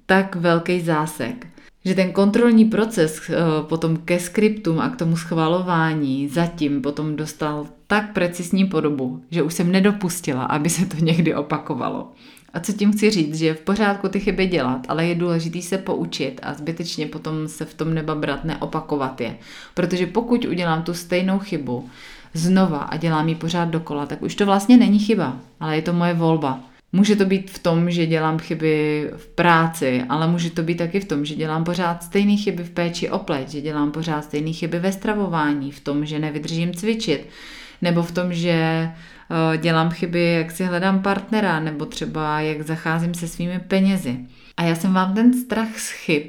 tak 0.05 0.35
velký 0.35 0.81
zásek, 0.81 1.47
že 1.85 1.95
ten 1.95 2.11
kontrolní 2.11 2.65
proces 2.65 3.29
eh, 3.29 3.35
potom 3.61 3.97
ke 3.97 4.19
skriptům 4.19 4.79
a 4.79 4.89
k 4.89 4.95
tomu 4.95 5.17
schvalování 5.17 6.27
zatím 6.27 6.81
potom 6.81 7.15
dostal 7.15 7.67
tak 7.87 8.13
precizní 8.13 8.65
podobu, 8.65 9.21
že 9.31 9.43
už 9.43 9.53
jsem 9.53 9.71
nedopustila, 9.71 10.43
aby 10.43 10.69
se 10.69 10.85
to 10.85 10.97
někdy 10.97 11.35
opakovalo. 11.35 12.11
A 12.53 12.59
co 12.59 12.73
tím 12.73 12.91
chci 12.91 13.09
říct, 13.09 13.35
že 13.35 13.45
je 13.45 13.53
v 13.53 13.59
pořádku 13.61 14.07
ty 14.07 14.19
chyby 14.19 14.47
dělat, 14.47 14.85
ale 14.89 15.05
je 15.05 15.15
důležité 15.15 15.61
se 15.61 15.77
poučit 15.77 16.39
a 16.43 16.53
zbytečně 16.53 17.05
potom 17.05 17.47
se 17.47 17.65
v 17.65 17.73
tom 17.73 17.93
nebabrat, 17.93 18.45
neopakovat 18.45 19.21
je. 19.21 19.37
Protože 19.73 20.07
pokud 20.07 20.45
udělám 20.45 20.83
tu 20.83 20.93
stejnou 20.93 21.39
chybu 21.39 21.89
znova 22.33 22.77
a 22.77 22.97
dělám 22.97 23.29
ji 23.29 23.35
pořád 23.35 23.65
dokola, 23.65 24.05
tak 24.05 24.21
už 24.21 24.35
to 24.35 24.45
vlastně 24.45 24.77
není 24.77 24.99
chyba, 24.99 25.37
ale 25.59 25.75
je 25.75 25.81
to 25.81 25.93
moje 25.93 26.13
volba. 26.13 26.59
Může 26.93 27.15
to 27.15 27.25
být 27.25 27.51
v 27.51 27.59
tom, 27.59 27.91
že 27.91 28.05
dělám 28.05 28.39
chyby 28.39 29.09
v 29.17 29.27
práci, 29.27 30.03
ale 30.09 30.27
může 30.27 30.49
to 30.49 30.63
být 30.63 30.75
taky 30.75 30.99
v 30.99 31.05
tom, 31.05 31.25
že 31.25 31.35
dělám 31.35 31.63
pořád 31.63 32.03
stejné 32.03 32.37
chyby 32.37 32.63
v 32.63 32.69
péči 32.69 33.09
o 33.09 33.19
pleť, 33.19 33.49
že 33.49 33.61
dělám 33.61 33.91
pořád 33.91 34.23
stejné 34.23 34.53
chyby 34.53 34.79
ve 34.79 34.91
stravování, 34.91 35.71
v 35.71 35.79
tom, 35.79 36.05
že 36.05 36.19
nevydržím 36.19 36.73
cvičit, 36.73 37.27
nebo 37.81 38.03
v 38.03 38.11
tom, 38.11 38.33
že 38.33 38.51
eh, 38.51 39.57
dělám 39.57 39.89
chyby, 39.89 40.23
jak 40.23 40.51
si 40.51 40.63
hledám 40.63 41.01
partnera, 41.01 41.59
nebo 41.59 41.85
třeba 41.85 42.41
jak 42.41 42.61
zacházím 42.61 43.13
se 43.13 43.27
svými 43.27 43.59
penězi. 43.59 44.19
A 44.57 44.63
já 44.63 44.75
jsem 44.75 44.93
vám 44.93 45.13
ten 45.13 45.33
strach 45.33 45.79
z 45.79 45.89
chyb 45.89 46.23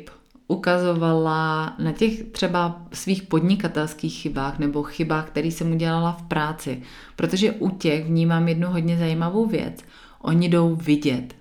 ukazovala 0.48 1.74
na 1.78 1.92
těch 1.92 2.22
třeba 2.22 2.82
svých 2.92 3.22
podnikatelských 3.22 4.14
chybách 4.14 4.58
nebo 4.58 4.82
chybách, 4.82 5.26
které 5.26 5.48
jsem 5.48 5.72
udělala 5.72 6.12
v 6.12 6.22
práci, 6.22 6.82
protože 7.16 7.52
u 7.52 7.70
těch 7.70 8.04
vnímám 8.04 8.48
jednu 8.48 8.68
hodně 8.68 8.98
zajímavou 8.98 9.46
věc– 9.46 9.84
Oni 10.22 10.48
jdou 10.48 10.74
vidět. 10.74 11.34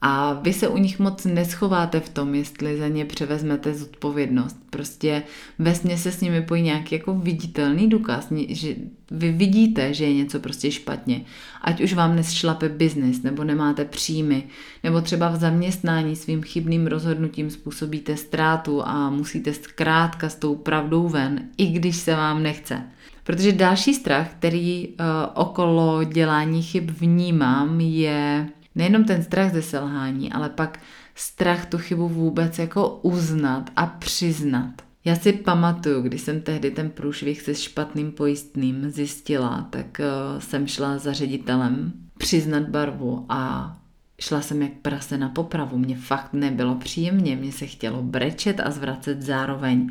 A 0.00 0.32
vy 0.32 0.52
se 0.52 0.68
u 0.68 0.76
nich 0.76 0.98
moc 0.98 1.24
neschováte 1.24 2.00
v 2.00 2.08
tom, 2.08 2.34
jestli 2.34 2.78
za 2.78 2.88
ně 2.88 3.04
převezmete 3.04 3.74
zodpovědnost. 3.74 4.56
Prostě 4.70 5.22
vesmě 5.58 5.98
se 5.98 6.12
s 6.12 6.20
nimi 6.20 6.42
pojí 6.42 6.62
nějaký 6.62 6.94
jako 6.94 7.14
viditelný 7.14 7.88
důkaz, 7.88 8.32
že 8.48 8.74
vy 9.10 9.32
vidíte, 9.32 9.94
že 9.94 10.04
je 10.04 10.14
něco 10.14 10.40
prostě 10.40 10.70
špatně. 10.70 11.24
Ať 11.62 11.80
už 11.80 11.94
vám 11.94 12.22
šlape 12.22 12.68
biznis, 12.68 13.22
nebo 13.22 13.44
nemáte 13.44 13.84
příjmy, 13.84 14.44
nebo 14.84 15.00
třeba 15.00 15.28
v 15.28 15.36
zaměstnání 15.36 16.16
svým 16.16 16.42
chybným 16.42 16.86
rozhodnutím 16.86 17.50
způsobíte 17.50 18.16
ztrátu 18.16 18.86
a 18.86 19.10
musíte 19.10 19.52
zkrátka 19.52 20.28
s 20.28 20.34
tou 20.34 20.54
pravdou 20.54 21.08
ven, 21.08 21.48
i 21.58 21.66
když 21.66 21.96
se 21.96 22.16
vám 22.16 22.42
nechce. 22.42 22.82
Protože 23.26 23.52
další 23.52 23.94
strach, 23.94 24.28
který 24.38 24.88
uh, 24.88 24.94
okolo 25.34 26.04
dělání 26.04 26.62
chyb 26.62 26.90
vnímám, 26.90 27.80
je 27.80 28.48
nejenom 28.74 29.04
ten 29.04 29.22
strach 29.22 29.52
ze 29.52 29.62
selhání, 29.62 30.32
ale 30.32 30.48
pak 30.50 30.80
strach 31.14 31.66
tu 31.66 31.78
chybu 31.78 32.08
vůbec 32.08 32.58
jako 32.58 32.88
uznat 32.88 33.70
a 33.76 33.86
přiznat. 33.86 34.72
Já 35.04 35.16
si 35.16 35.32
pamatuju, 35.32 36.02
když 36.02 36.20
jsem 36.20 36.40
tehdy 36.40 36.70
ten 36.70 36.90
průšvih 36.90 37.42
se 37.42 37.54
špatným 37.54 38.12
pojistným 38.12 38.90
zjistila, 38.90 39.66
tak 39.70 40.00
uh, 40.00 40.40
jsem 40.40 40.66
šla 40.66 40.98
za 40.98 41.12
ředitelem 41.12 41.92
přiznat 42.18 42.62
barvu 42.62 43.26
a 43.28 43.72
šla 44.20 44.40
jsem 44.40 44.62
jak 44.62 44.72
prase 44.72 45.18
na 45.18 45.28
popravu. 45.28 45.78
Mně 45.78 45.96
fakt 45.96 46.32
nebylo 46.32 46.74
příjemně, 46.74 47.36
mně 47.36 47.52
se 47.52 47.66
chtělo 47.66 48.02
brečet 48.02 48.60
a 48.60 48.70
zvracet 48.70 49.22
zároveň. 49.22 49.90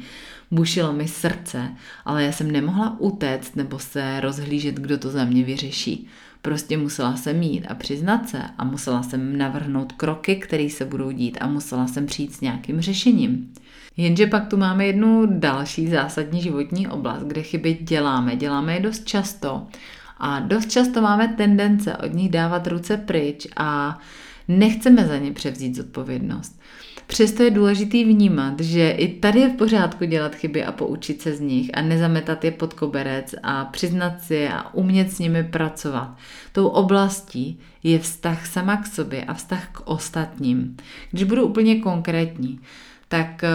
Bušilo 0.52 0.94
mi 0.94 1.08
srdce, 1.08 1.76
ale 2.06 2.24
já 2.24 2.32
jsem 2.32 2.52
nemohla 2.52 3.00
utéct 3.00 3.56
nebo 3.56 3.80
se 3.80 4.20
rozhlížet, 4.20 4.76
kdo 4.76 4.98
to 4.98 5.10
za 5.10 5.26
mě 5.26 5.44
vyřeší. 5.44 6.08
Prostě 6.42 6.78
musela 6.78 7.16
jsem 7.16 7.40
mít 7.40 7.66
a 7.66 7.76
přiznat 7.76 8.30
se 8.30 8.42
a 8.58 8.64
musela 8.64 9.04
jsem 9.04 9.38
navrhnout 9.38 9.94
kroky, 9.94 10.36
které 10.36 10.70
se 10.70 10.86
budou 10.86 11.12
dít 11.12 11.38
a 11.42 11.48
musela 11.48 11.88
jsem 11.88 12.06
přijít 12.06 12.34
s 12.34 12.42
nějakým 12.42 12.82
řešením. 12.82 13.54
Jenže 13.98 14.28
pak 14.28 14.48
tu 14.48 14.58
máme 14.58 14.86
jednu 14.86 15.26
další 15.26 15.88
zásadní 15.88 16.42
životní 16.42 16.88
oblast, 16.88 17.24
kde 17.24 17.42
chyby 17.42 17.78
děláme. 17.82 18.36
Děláme 18.36 18.74
je 18.74 18.80
dost 18.80 19.06
často 19.06 19.68
a 20.18 20.40
dost 20.40 20.72
často 20.72 21.02
máme 21.02 21.28
tendence 21.28 21.98
od 21.98 22.14
nich 22.14 22.30
dávat 22.30 22.68
ruce 22.68 22.98
pryč 22.98 23.48
a 23.56 24.00
nechceme 24.48 25.08
za 25.08 25.18
ně 25.18 25.32
převzít 25.32 25.76
zodpovědnost. 25.76 26.60
Přesto 27.08 27.44
je 27.44 27.52
důležitý 27.52 28.04
vnímat, 28.04 28.60
že 28.60 28.92
i 28.92 29.08
tady 29.08 29.40
je 29.40 29.50
v 29.50 29.56
pořádku 29.56 30.06
dělat 30.06 30.36
chyby 30.36 30.64
a 30.64 30.72
poučit 30.72 31.22
se 31.22 31.36
z 31.36 31.40
nich 31.40 31.70
a 31.74 31.82
nezametat 31.82 32.44
je 32.44 32.52
pod 32.52 32.74
koberec 32.74 33.36
a 33.44 33.66
přiznat 33.66 34.22
si 34.22 34.48
a 34.48 34.74
umět 34.74 35.12
s 35.12 35.20
nimi 35.20 35.44
pracovat. 35.44 36.18
Tou 36.52 36.68
oblastí 36.68 37.60
je 37.84 38.00
vztah 38.00 38.46
sama 38.46 38.78
k 38.78 38.88
sobě 38.88 39.24
a 39.24 39.34
vztah 39.34 39.70
k 39.72 39.82
ostatním. 39.86 40.78
Když 41.12 41.24
budu 41.24 41.46
úplně 41.46 41.76
konkrétní, 41.76 42.60
tak 43.08 43.44
eh, 43.44 43.50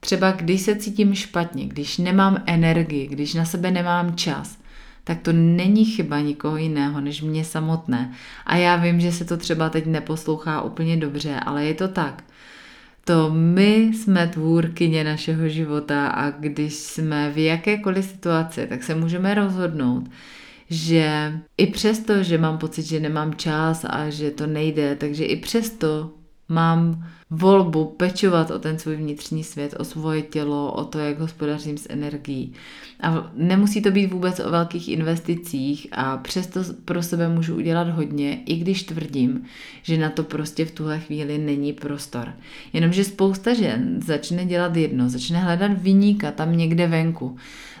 třeba 0.00 0.30
když 0.30 0.60
se 0.60 0.76
cítím 0.76 1.14
špatně, 1.14 1.66
když 1.66 1.98
nemám 1.98 2.42
energii, 2.46 3.06
když 3.06 3.34
na 3.34 3.44
sebe 3.44 3.70
nemám 3.70 4.16
čas, 4.16 4.61
tak 5.04 5.20
to 5.20 5.32
není 5.32 5.84
chyba 5.84 6.20
nikoho 6.20 6.56
jiného 6.56 7.00
než 7.00 7.22
mě 7.22 7.44
samotné. 7.44 8.12
A 8.46 8.56
já 8.56 8.76
vím, 8.76 9.00
že 9.00 9.12
se 9.12 9.24
to 9.24 9.36
třeba 9.36 9.68
teď 9.70 9.86
neposlouchá 9.86 10.62
úplně 10.62 10.96
dobře, 10.96 11.40
ale 11.40 11.64
je 11.64 11.74
to 11.74 11.88
tak. 11.88 12.24
To 13.04 13.30
my 13.30 13.74
jsme 13.74 14.26
tvůrkyně 14.26 15.04
našeho 15.04 15.48
života 15.48 16.06
a 16.06 16.30
když 16.30 16.74
jsme 16.74 17.30
v 17.30 17.38
jakékoliv 17.38 18.04
situaci, 18.04 18.66
tak 18.66 18.82
se 18.82 18.94
můžeme 18.94 19.34
rozhodnout, 19.34 20.10
že 20.70 21.32
i 21.56 21.66
přesto, 21.66 22.22
že 22.22 22.38
mám 22.38 22.58
pocit, 22.58 22.82
že 22.82 23.00
nemám 23.00 23.34
čas 23.34 23.86
a 23.88 24.10
že 24.10 24.30
to 24.30 24.46
nejde, 24.46 24.96
takže 24.96 25.24
i 25.24 25.36
přesto 25.36 26.10
mám 26.52 27.04
volbu 27.30 27.84
pečovat 27.84 28.50
o 28.50 28.58
ten 28.58 28.78
svůj 28.78 28.96
vnitřní 28.96 29.44
svět, 29.44 29.74
o 29.78 29.84
svoje 29.84 30.22
tělo, 30.22 30.72
o 30.72 30.84
to, 30.84 30.98
jak 30.98 31.18
hospodařím 31.18 31.78
s 31.78 31.86
energií. 31.90 32.52
A 33.00 33.30
nemusí 33.34 33.82
to 33.82 33.90
být 33.90 34.12
vůbec 34.12 34.40
o 34.40 34.50
velkých 34.50 34.88
investicích 34.88 35.86
a 35.92 36.16
přesto 36.16 36.60
pro 36.84 37.02
sebe 37.02 37.28
můžu 37.28 37.56
udělat 37.56 37.88
hodně, 37.88 38.42
i 38.46 38.56
když 38.56 38.82
tvrdím, 38.82 39.44
že 39.82 39.98
na 39.98 40.10
to 40.10 40.22
prostě 40.22 40.64
v 40.64 40.70
tuhle 40.70 41.00
chvíli 41.00 41.38
není 41.38 41.72
prostor. 41.72 42.32
Jenomže 42.72 43.04
spousta 43.04 43.54
žen 43.54 44.00
začne 44.04 44.44
dělat 44.44 44.76
jedno, 44.76 45.08
začne 45.08 45.38
hledat 45.38 45.72
vyníka 45.72 46.30
tam 46.30 46.56
někde 46.56 46.86
venku 46.86 47.36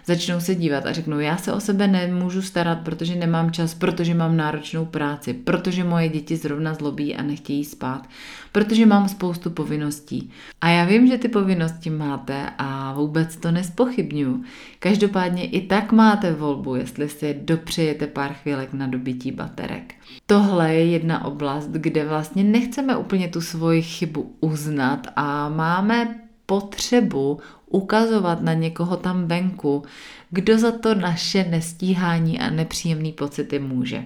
začnou 0.06 0.40
se 0.40 0.54
dívat 0.54 0.86
a 0.86 0.92
řeknou, 0.92 1.18
já 1.18 1.36
se 1.36 1.52
o 1.52 1.60
sebe 1.60 1.88
nemůžu 1.88 2.42
starat, 2.42 2.78
protože 2.78 3.14
nemám 3.14 3.50
čas, 3.50 3.74
protože 3.74 4.14
mám 4.14 4.36
náročnou 4.36 4.84
práci, 4.84 5.34
protože 5.34 5.84
moje 5.84 6.08
děti 6.08 6.36
zrovna 6.36 6.74
zlobí 6.74 7.16
a 7.16 7.22
nechtějí 7.22 7.64
spát, 7.64 8.08
protože 8.52 8.86
mám 8.86 9.08
spoustu 9.08 9.50
povinností. 9.50 10.30
A 10.60 10.68
já 10.68 10.84
vím, 10.84 11.06
že 11.06 11.18
ty 11.18 11.28
povinnosti 11.28 11.90
máte 11.90 12.46
a 12.58 12.92
vůbec 12.92 13.36
to 13.36 13.50
nespochybnuju. 13.50 14.44
Každopádně 14.78 15.46
i 15.46 15.66
tak 15.66 15.92
máte 15.92 16.32
volbu, 16.32 16.74
jestli 16.74 17.08
si 17.08 17.40
dopřejete 17.42 18.06
pár 18.06 18.32
chvílek 18.32 18.72
na 18.72 18.86
dobytí 18.86 19.32
baterek. 19.32 19.94
Tohle 20.26 20.74
je 20.74 20.86
jedna 20.86 21.24
oblast, 21.24 21.68
kde 21.68 22.08
vlastně 22.08 22.44
nechceme 22.44 22.96
úplně 22.96 23.28
tu 23.28 23.40
svoji 23.40 23.82
chybu 23.82 24.36
uznat 24.40 25.06
a 25.16 25.48
máme 25.48 26.21
potřebu 26.52 27.40
ukazovat 27.66 28.42
na 28.42 28.52
někoho 28.52 28.96
tam 28.96 29.26
venku, 29.26 29.82
kdo 30.30 30.58
za 30.58 30.72
to 30.72 30.94
naše 30.94 31.44
nestíhání 31.44 32.40
a 32.40 32.50
nepříjemné 32.50 33.12
pocity 33.12 33.58
může. 33.58 34.04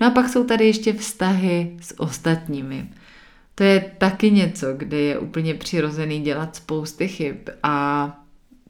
No 0.00 0.06
a 0.06 0.10
pak 0.10 0.28
jsou 0.28 0.44
tady 0.44 0.66
ještě 0.66 0.92
vztahy 0.92 1.76
s 1.80 2.00
ostatními. 2.00 2.88
To 3.54 3.64
je 3.64 3.92
taky 3.98 4.30
něco, 4.30 4.66
kde 4.76 4.96
je 4.96 5.18
úplně 5.18 5.54
přirozený 5.54 6.20
dělat 6.20 6.56
spousty 6.56 7.08
chyb 7.08 7.36
a 7.62 8.16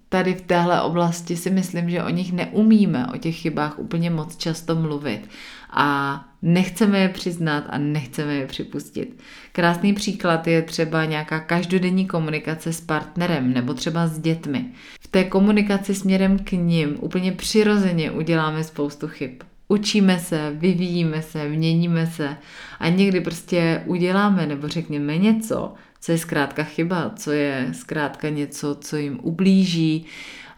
tady 0.09 0.35
v 0.35 0.41
téhle 0.41 0.83
oblasti 0.83 1.37
si 1.37 1.51
myslím, 1.51 1.91
že 1.91 2.03
o 2.03 2.09
nich 2.09 2.33
neumíme, 2.33 3.07
o 3.15 3.19
těch 3.19 3.37
chybách 3.37 3.79
úplně 3.79 4.11
moc 4.11 4.37
často 4.37 4.75
mluvit 4.75 5.29
a 5.71 6.26
nechceme 6.47 6.99
je 6.99 7.09
přiznat 7.09 7.65
a 7.69 7.79
nechceme 7.79 8.35
je 8.35 8.47
připustit. 8.47 9.21
Krásný 9.53 9.93
příklad 9.93 10.47
je 10.47 10.63
třeba 10.63 11.05
nějaká 11.05 11.41
každodenní 11.41 12.07
komunikace 12.07 12.73
s 12.73 12.81
partnerem 12.81 13.53
nebo 13.53 13.75
třeba 13.75 14.07
s 14.07 14.19
dětmi. 14.19 14.65
V 15.01 15.09
té 15.09 15.25
komunikaci 15.25 15.95
směrem 15.95 16.39
k 16.39 16.53
ním 16.53 16.97
úplně 17.01 17.33
přirozeně 17.33 18.11
uděláme 18.11 18.65
spoustu 18.65 19.09
chyb. 19.09 19.31
Učíme 19.69 20.19
se, 20.19 20.53
vyvíjíme 20.55 21.23
se, 21.23 21.49
měníme 21.49 22.07
se 22.07 22.37
a 22.81 22.89
někdy 22.89 23.21
prostě 23.21 23.83
uděláme 23.87 24.47
nebo 24.47 24.69
řekněme 24.69 25.19
něco, 25.19 25.75
co 26.01 26.13
je 26.13 26.19
zkrátka 26.19 26.65
chyba, 26.65 27.11
co 27.17 27.33
je 27.33 27.69
zkrátka 27.73 28.29
něco, 28.29 28.75
co 28.81 28.97
jim 28.97 29.19
ublíží, 29.23 30.07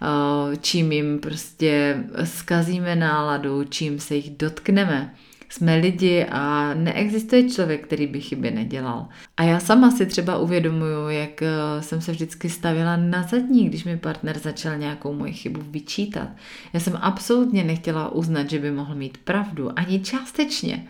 eh, 0.03 0.57
čím 0.57 0.93
jim 0.93 1.19
prostě 1.19 2.05
skazíme 2.25 2.97
náladu, 2.97 3.65
čím 3.65 4.01
se 4.01 4.15
jich 4.15 4.31
dotkneme. 4.31 5.15
Jsme 5.49 5.77
lidi 5.77 6.27
a 6.31 6.75
neexistuje 6.75 7.51
člověk, 7.51 7.87
který 7.87 8.07
by 8.07 8.21
chyby 8.21 8.51
nedělal. 8.51 9.09
A 9.37 9.43
já 9.43 9.61
sama 9.61 9.91
si 9.91 10.07
třeba 10.07 10.39
uvědomuju, 10.39 11.09
jak 11.09 11.43
eh, 11.43 11.49
jsem 11.81 12.01
se 12.01 12.13
vždycky 12.13 12.51
stavila 12.51 12.97
na 12.97 13.23
zadní, 13.23 13.69
když 13.69 13.85
mi 13.85 13.97
partner 13.97 14.39
začal 14.39 14.77
nějakou 14.77 15.13
moji 15.13 15.33
chybu 15.33 15.61
vyčítat. 15.71 16.29
Já 16.73 16.81
jsem 16.81 16.99
absolutně 17.01 17.65
nechtěla 17.65 18.13
uznat, 18.13 18.51
že 18.51 18.59
by 18.59 18.71
mohl 18.71 18.95
mít 18.95 19.19
pravdu, 19.19 19.79
ani 19.79 20.01
částečně. 20.01 20.87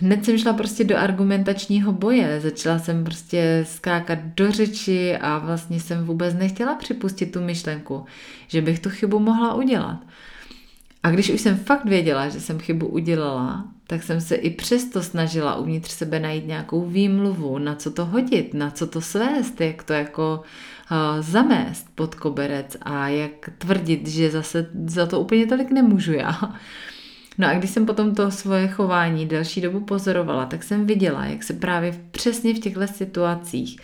Hned 0.00 0.24
jsem 0.24 0.38
šla 0.38 0.52
prostě 0.52 0.84
do 0.84 0.96
argumentačního 0.96 1.92
boje, 1.92 2.40
začala 2.40 2.78
jsem 2.78 3.04
prostě 3.04 3.64
skákat 3.68 4.18
do 4.36 4.52
řeči 4.52 5.16
a 5.16 5.38
vlastně 5.38 5.80
jsem 5.80 6.04
vůbec 6.04 6.34
nechtěla 6.34 6.74
připustit 6.74 7.32
tu 7.32 7.40
myšlenku, 7.40 8.04
že 8.48 8.62
bych 8.62 8.78
tu 8.78 8.90
chybu 8.90 9.18
mohla 9.18 9.54
udělat. 9.54 9.98
A 11.02 11.10
když 11.10 11.30
už 11.30 11.40
jsem 11.40 11.56
fakt 11.56 11.84
věděla, 11.84 12.28
že 12.28 12.40
jsem 12.40 12.58
chybu 12.58 12.86
udělala, 12.86 13.64
tak 13.90 14.02
jsem 14.02 14.20
se 14.20 14.34
i 14.34 14.50
přesto 14.50 15.02
snažila 15.02 15.56
uvnitř 15.56 15.90
sebe 15.90 16.20
najít 16.20 16.46
nějakou 16.46 16.86
výmluvu, 16.86 17.58
na 17.58 17.74
co 17.74 17.90
to 17.90 18.04
hodit, 18.04 18.54
na 18.54 18.70
co 18.70 18.86
to 18.86 19.00
svést, 19.00 19.60
jak 19.60 19.82
to 19.82 19.92
jako 19.92 20.42
uh, 20.90 21.22
zamést 21.22 21.86
pod 21.94 22.14
koberec 22.14 22.76
a 22.82 23.08
jak 23.08 23.50
tvrdit, 23.58 24.08
že 24.08 24.30
zase 24.30 24.66
za 24.86 25.06
to 25.06 25.20
úplně 25.20 25.46
tolik 25.46 25.70
nemůžu 25.70 26.12
já. 26.12 26.54
No 27.38 27.48
a 27.48 27.54
když 27.54 27.70
jsem 27.70 27.86
potom 27.86 28.14
to 28.14 28.30
svoje 28.30 28.68
chování 28.68 29.26
delší 29.26 29.60
dobu 29.60 29.80
pozorovala, 29.80 30.46
tak 30.46 30.62
jsem 30.62 30.86
viděla, 30.86 31.24
jak 31.24 31.42
se 31.42 31.52
právě 31.52 32.00
přesně 32.10 32.54
v 32.54 32.58
těchto 32.58 32.86
situacích 32.86 33.80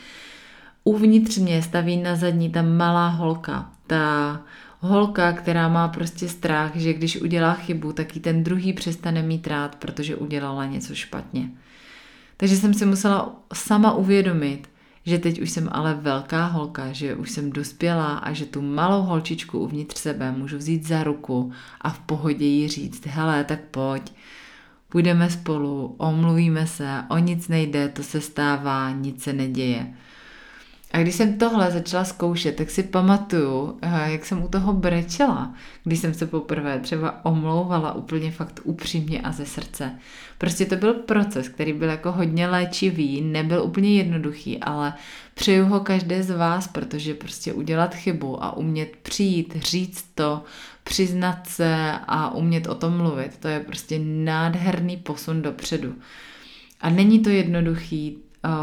uvnitř 0.84 1.38
mě 1.38 1.62
staví 1.62 1.96
na 1.96 2.16
zadní 2.16 2.50
ta 2.50 2.62
malá 2.62 3.08
holka, 3.08 3.70
ta 3.86 4.40
holka, 4.85 5.33
která 5.33 5.68
má 5.68 5.88
prostě 5.88 6.29
strach, 6.29 6.77
že 6.77 6.92
když 6.92 7.23
udělá 7.23 7.55
chybu, 7.55 7.92
tak 7.92 8.16
ji 8.16 8.23
ten 8.23 8.44
druhý 8.44 8.73
přestane 8.73 9.23
mít 9.23 9.47
rád, 9.47 9.77
protože 9.77 10.16
udělala 10.16 10.66
něco 10.66 10.94
špatně. 10.94 11.51
Takže 12.37 12.57
jsem 12.57 12.75
si 12.75 12.87
musela 12.87 13.37
sama 13.53 13.92
uvědomit, 13.94 14.68
že 15.07 15.18
teď 15.18 15.40
už 15.40 15.51
jsem 15.51 15.68
ale 15.73 15.94
velká 15.94 16.47
holka, 16.47 16.92
že 16.92 17.14
už 17.14 17.31
jsem 17.31 17.53
dospělá 17.53 18.16
a 18.16 18.33
že 18.33 18.47
tu 18.47 18.62
malou 18.62 19.03
holčičku 19.03 19.59
uvnitř 19.59 19.99
sebe 19.99 20.33
můžu 20.33 20.57
vzít 20.57 20.87
za 20.87 21.05
ruku 21.05 21.53
a 21.81 21.90
v 21.90 21.99
pohodě 21.99 22.44
jí 22.44 22.68
říct, 22.68 23.07
hele, 23.07 23.44
tak 23.44 23.61
pojď, 23.61 24.12
půjdeme 24.88 25.31
spolu, 25.31 25.94
omluvíme 25.99 26.66
se, 26.66 27.03
o 27.09 27.18
nic 27.18 27.49
nejde, 27.49 27.88
to 27.88 28.03
se 28.03 28.20
stává, 28.20 28.90
nic 28.90 29.23
se 29.23 29.33
neděje. 29.33 29.94
A 30.94 30.98
když 30.98 31.14
jsem 31.14 31.38
tohle 31.38 31.70
začala 31.70 32.04
zkoušet, 32.04 32.57
tak 32.57 32.70
si 32.70 32.83
pamatuju, 32.83 33.78
eh, 33.83 34.11
jak 34.11 34.26
jsem 34.26 34.44
u 34.44 34.48
toho 34.48 34.72
brečela, 34.72 35.54
když 35.85 35.98
jsem 35.98 36.14
se 36.14 36.26
poprvé 36.26 36.80
třeba 36.80 37.24
omlouvala 37.24 37.92
úplně 37.92 38.30
fakt 38.30 38.61
upřímně 38.64 39.20
a 39.20 39.33
ze 39.33 39.46
srdce. 39.46 39.98
Prostě 40.38 40.66
to 40.66 40.76
byl 40.76 40.94
proces, 40.94 41.48
který 41.48 41.72
byl 41.72 41.88
jako 41.88 42.12
hodně 42.12 42.46
léčivý, 42.46 43.20
nebyl 43.20 43.62
úplně 43.62 43.94
jednoduchý, 43.94 44.59
ale 44.59 44.94
přeju 45.35 45.66
ho 45.66 45.80
každé 45.80 46.22
z 46.22 46.30
vás, 46.30 46.68
protože 46.68 47.14
prostě 47.14 47.52
udělat 47.52 47.94
chybu 47.94 48.44
a 48.44 48.57
umět 48.57 48.96
přijít, 49.02 49.57
říct 49.57 50.04
to, 50.14 50.42
přiznat 50.85 51.46
se 51.46 51.92
a 52.07 52.35
umět 52.35 52.66
o 52.66 52.74
tom 52.74 52.96
mluvit, 52.96 53.38
to 53.40 53.48
je 53.48 53.61
prostě 53.61 53.98
nádherný 54.04 54.96
posun 54.96 55.42
dopředu. 55.42 55.94
A 56.80 56.90
není 56.90 57.20
to 57.20 57.30
jednoduchý, 57.30 58.18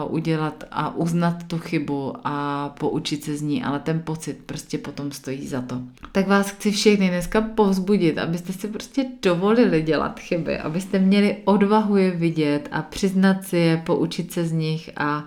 udělat 0.09 0.63
a 0.71 0.95
uznat 0.95 1.43
tu 1.43 1.57
chybu 1.57 2.13
a 2.23 2.69
poučit 2.79 3.23
se 3.23 3.37
z 3.37 3.41
ní, 3.41 3.63
ale 3.63 3.79
ten 3.79 4.01
pocit 4.01 4.37
prostě 4.45 4.77
potom 4.77 5.11
stojí 5.11 5.47
za 5.47 5.61
to. 5.61 5.81
Tak 6.11 6.27
vás 6.27 6.49
chci 6.49 6.71
všechny 6.71 7.09
dneska 7.09 7.41
povzbudit, 7.41 8.17
abyste 8.17 8.53
si 8.53 8.67
prostě 8.67 9.05
dovolili 9.21 9.81
dělat 9.81 10.19
chyby, 10.19 10.57
abyste 10.57 10.99
měli 10.99 11.37
odvahu 11.45 11.97
je 11.97 12.11
vidět 12.11 12.69
a 12.71 12.81
přiznat 12.81 13.43
si 13.43 13.57
je, 13.57 13.77
poučit 13.77 14.31
se 14.31 14.45
z 14.45 14.51
nich 14.51 14.89
a 14.97 15.25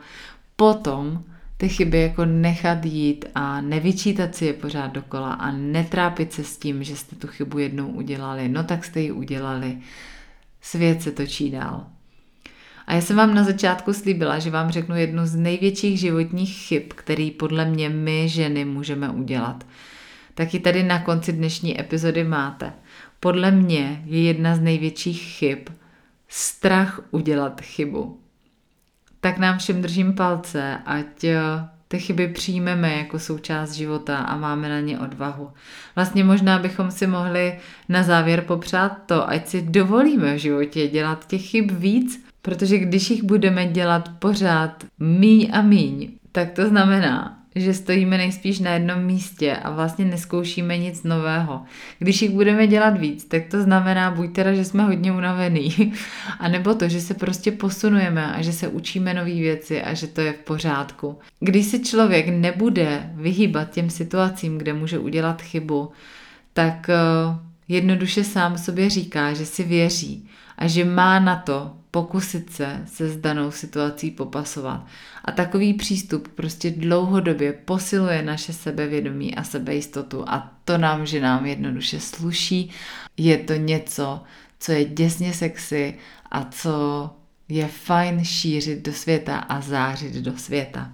potom 0.56 1.22
ty 1.56 1.68
chyby 1.68 2.00
jako 2.00 2.24
nechat 2.24 2.84
jít 2.84 3.24
a 3.34 3.60
nevyčítat 3.60 4.34
si 4.34 4.46
je 4.46 4.52
pořád 4.52 4.92
dokola 4.92 5.32
a 5.32 5.50
netrápit 5.50 6.32
se 6.32 6.44
s 6.44 6.56
tím, 6.56 6.84
že 6.84 6.96
jste 6.96 7.16
tu 7.16 7.26
chybu 7.26 7.58
jednou 7.58 7.88
udělali, 7.88 8.48
no 8.48 8.64
tak 8.64 8.84
jste 8.84 9.00
ji 9.00 9.12
udělali. 9.12 9.78
Svět 10.60 11.02
se 11.02 11.12
točí 11.12 11.50
dál. 11.50 11.86
A 12.86 12.94
já 12.94 13.00
jsem 13.00 13.16
vám 13.16 13.34
na 13.34 13.44
začátku 13.44 13.92
slíbila, 13.92 14.38
že 14.38 14.50
vám 14.50 14.70
řeknu 14.70 14.96
jednu 14.96 15.26
z 15.26 15.36
největších 15.36 16.00
životních 16.00 16.56
chyb, 16.56 16.82
který 16.88 17.30
podle 17.30 17.64
mě 17.64 17.88
my 17.88 18.28
ženy 18.28 18.64
můžeme 18.64 19.08
udělat. 19.08 19.66
Taky 20.34 20.60
tady 20.60 20.82
na 20.82 20.98
konci 20.98 21.32
dnešní 21.32 21.80
epizody 21.80 22.24
máte. 22.24 22.72
Podle 23.20 23.50
mě 23.50 24.02
je 24.06 24.22
jedna 24.22 24.56
z 24.56 24.60
největších 24.60 25.22
chyb 25.22 25.58
strach 26.28 27.00
udělat 27.10 27.60
chybu. 27.60 28.20
tak 29.20 29.38
nám 29.38 29.58
všem 29.58 29.82
držím 29.82 30.12
palce, 30.12 30.78
ať 30.86 31.24
eh, 31.24 31.38
ty 31.88 31.98
chyby 31.98 32.28
přijmeme 32.28 32.94
jako 32.94 33.18
součást 33.18 33.72
života 33.72 34.18
a 34.18 34.36
máme 34.36 34.68
na 34.68 34.80
ně 34.80 34.98
odvahu. 34.98 35.50
Vlastně 35.94 36.24
možná 36.24 36.58
bychom 36.58 36.90
si 36.90 37.06
mohli 37.06 37.58
na 37.88 38.02
závěr 38.02 38.40
popřát 38.40 38.98
to, 39.06 39.28
ať 39.28 39.46
si 39.46 39.62
dovolíme 39.62 40.34
v 40.34 40.38
životě 40.38 40.88
dělat 40.88 41.26
těch 41.26 41.42
chyb 41.42 41.70
víc, 41.70 42.24
protože 42.44 42.78
když 42.78 43.10
jich 43.10 43.22
budeme 43.22 43.66
dělat 43.66 44.08
pořád 44.18 44.84
míň 44.98 45.50
a 45.52 45.62
míň, 45.62 46.10
tak 46.32 46.50
to 46.50 46.68
znamená, 46.68 47.38
že 47.54 47.74
stojíme 47.74 48.18
nejspíš 48.18 48.60
na 48.60 48.70
jednom 48.70 49.02
místě 49.02 49.56
a 49.56 49.70
vlastně 49.70 50.04
neskoušíme 50.04 50.78
nic 50.78 51.02
nového. 51.02 51.62
Když 51.98 52.22
jich 52.22 52.30
budeme 52.30 52.66
dělat 52.66 52.98
víc, 52.98 53.24
tak 53.24 53.42
to 53.50 53.62
znamená 53.62 54.10
buď 54.10 54.32
teda, 54.32 54.54
že 54.54 54.64
jsme 54.64 54.82
hodně 54.82 55.12
unavený, 55.12 55.92
anebo 56.38 56.74
to, 56.74 56.88
že 56.88 57.00
se 57.00 57.14
prostě 57.14 57.52
posunujeme 57.52 58.32
a 58.32 58.42
že 58.42 58.52
se 58.52 58.68
učíme 58.68 59.14
nové 59.14 59.34
věci 59.34 59.82
a 59.82 59.94
že 59.94 60.06
to 60.06 60.20
je 60.20 60.32
v 60.32 60.38
pořádku. 60.38 61.18
Když 61.40 61.66
se 61.66 61.78
člověk 61.78 62.28
nebude 62.28 63.10
vyhýbat 63.14 63.70
těm 63.70 63.90
situacím, 63.90 64.58
kde 64.58 64.72
může 64.72 64.98
udělat 64.98 65.42
chybu, 65.42 65.92
tak 66.52 66.90
eh, 66.90 66.94
jednoduše 67.68 68.24
sám 68.24 68.58
sobě 68.58 68.90
říká, 68.90 69.32
že 69.32 69.46
si 69.46 69.62
věří 69.62 70.28
a 70.58 70.66
že 70.66 70.84
má 70.84 71.18
na 71.18 71.36
to 71.36 71.76
pokusit 71.94 72.52
se 72.52 72.82
se 72.86 73.08
s 73.08 73.16
danou 73.16 73.50
situací 73.50 74.10
popasovat. 74.10 74.86
A 75.24 75.32
takový 75.32 75.74
přístup 75.74 76.28
prostě 76.28 76.70
dlouhodobě 76.70 77.52
posiluje 77.52 78.22
naše 78.22 78.52
sebevědomí 78.52 79.34
a 79.34 79.44
sebejistotu 79.44 80.24
a 80.26 80.52
to 80.64 80.78
nám, 80.78 81.06
že 81.06 81.20
nám 81.20 81.46
jednoduše 81.46 82.00
sluší. 82.00 82.70
Je 83.16 83.38
to 83.38 83.54
něco, 83.54 84.22
co 84.58 84.72
je 84.72 84.84
děsně 84.84 85.32
sexy 85.32 85.94
a 86.30 86.44
co 86.44 87.10
je 87.48 87.68
fajn 87.68 88.24
šířit 88.24 88.82
do 88.82 88.92
světa 88.92 89.36
a 89.38 89.60
zářit 89.60 90.14
do 90.14 90.36
světa. 90.36 90.92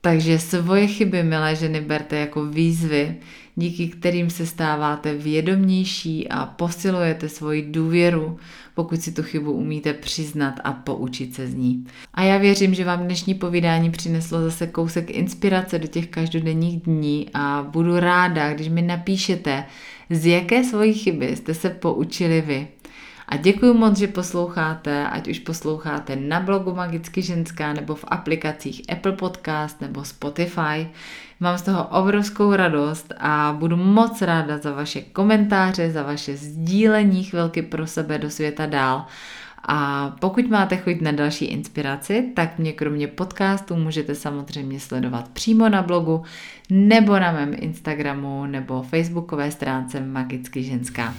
Takže 0.00 0.38
svoje 0.38 0.86
chyby, 0.86 1.22
milé 1.22 1.56
ženy, 1.56 1.80
berte 1.80 2.16
jako 2.16 2.44
výzvy, 2.44 3.16
díky 3.60 3.88
kterým 3.88 4.30
se 4.30 4.46
stáváte 4.46 5.14
vědomnější 5.14 6.28
a 6.28 6.46
posilujete 6.46 7.28
svoji 7.28 7.62
důvěru, 7.62 8.38
pokud 8.74 9.00
si 9.00 9.12
tu 9.12 9.22
chybu 9.22 9.52
umíte 9.52 9.92
přiznat 9.92 10.54
a 10.64 10.72
poučit 10.72 11.34
se 11.34 11.46
z 11.46 11.54
ní. 11.54 11.86
A 12.14 12.22
já 12.22 12.38
věřím, 12.38 12.74
že 12.74 12.84
vám 12.84 13.04
dnešní 13.04 13.34
povídání 13.34 13.90
přineslo 13.90 14.40
zase 14.42 14.66
kousek 14.66 15.10
inspirace 15.10 15.78
do 15.78 15.86
těch 15.86 16.06
každodenních 16.06 16.80
dní 16.80 17.26
a 17.34 17.66
budu 17.70 18.00
ráda, 18.00 18.54
když 18.54 18.68
mi 18.68 18.82
napíšete, 18.82 19.64
z 20.10 20.26
jaké 20.26 20.64
svojí 20.64 20.94
chyby 20.94 21.36
jste 21.36 21.54
se 21.54 21.70
poučili 21.70 22.40
vy 22.40 22.68
a 23.30 23.36
děkuji 23.36 23.74
moc, 23.74 23.98
že 23.98 24.06
posloucháte, 24.06 25.08
ať 25.08 25.28
už 25.28 25.38
posloucháte 25.38 26.16
na 26.16 26.40
blogu 26.40 26.74
Magicky 26.74 27.22
ženská 27.22 27.72
nebo 27.72 27.94
v 27.94 28.04
aplikacích 28.08 28.82
Apple 28.92 29.12
Podcast 29.12 29.80
nebo 29.80 30.04
Spotify. 30.04 30.88
Mám 31.40 31.58
z 31.58 31.62
toho 31.62 31.84
obrovskou 31.84 32.54
radost 32.54 33.12
a 33.18 33.56
budu 33.58 33.76
moc 33.76 34.22
ráda 34.22 34.58
za 34.58 34.72
vaše 34.72 35.00
komentáře, 35.00 35.90
za 35.90 36.02
vaše 36.02 36.36
sdílení 36.36 37.24
chvilky 37.24 37.62
pro 37.62 37.86
sebe 37.86 38.18
do 38.18 38.30
světa 38.30 38.66
dál. 38.66 39.06
A 39.68 40.10
pokud 40.20 40.48
máte 40.48 40.76
chuť 40.76 41.00
na 41.00 41.12
další 41.12 41.44
inspiraci, 41.44 42.32
tak 42.36 42.58
mě 42.58 42.72
kromě 42.72 43.06
podcastu 43.06 43.76
můžete 43.76 44.14
samozřejmě 44.14 44.80
sledovat 44.80 45.28
přímo 45.28 45.68
na 45.68 45.82
blogu 45.82 46.22
nebo 46.70 47.18
na 47.18 47.32
mém 47.32 47.54
Instagramu 47.56 48.46
nebo 48.46 48.82
facebookové 48.82 49.50
stránce 49.50 50.00
Magicky 50.00 50.62
ženská. 50.62 51.14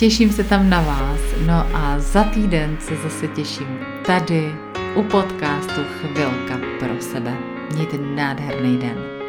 Těším 0.00 0.32
se 0.32 0.44
tam 0.44 0.70
na 0.70 0.80
vás. 0.80 1.20
No 1.46 1.76
a 1.76 1.98
za 1.98 2.24
týden 2.24 2.76
se 2.80 2.96
zase 2.96 3.28
těším 3.28 3.78
tady 4.06 4.54
u 4.94 5.02
podcastu 5.02 5.80
Chvilka 6.00 6.60
pro 6.78 7.00
sebe. 7.00 7.36
Mějte 7.74 7.98
nádherný 7.98 8.78
den. 8.78 9.19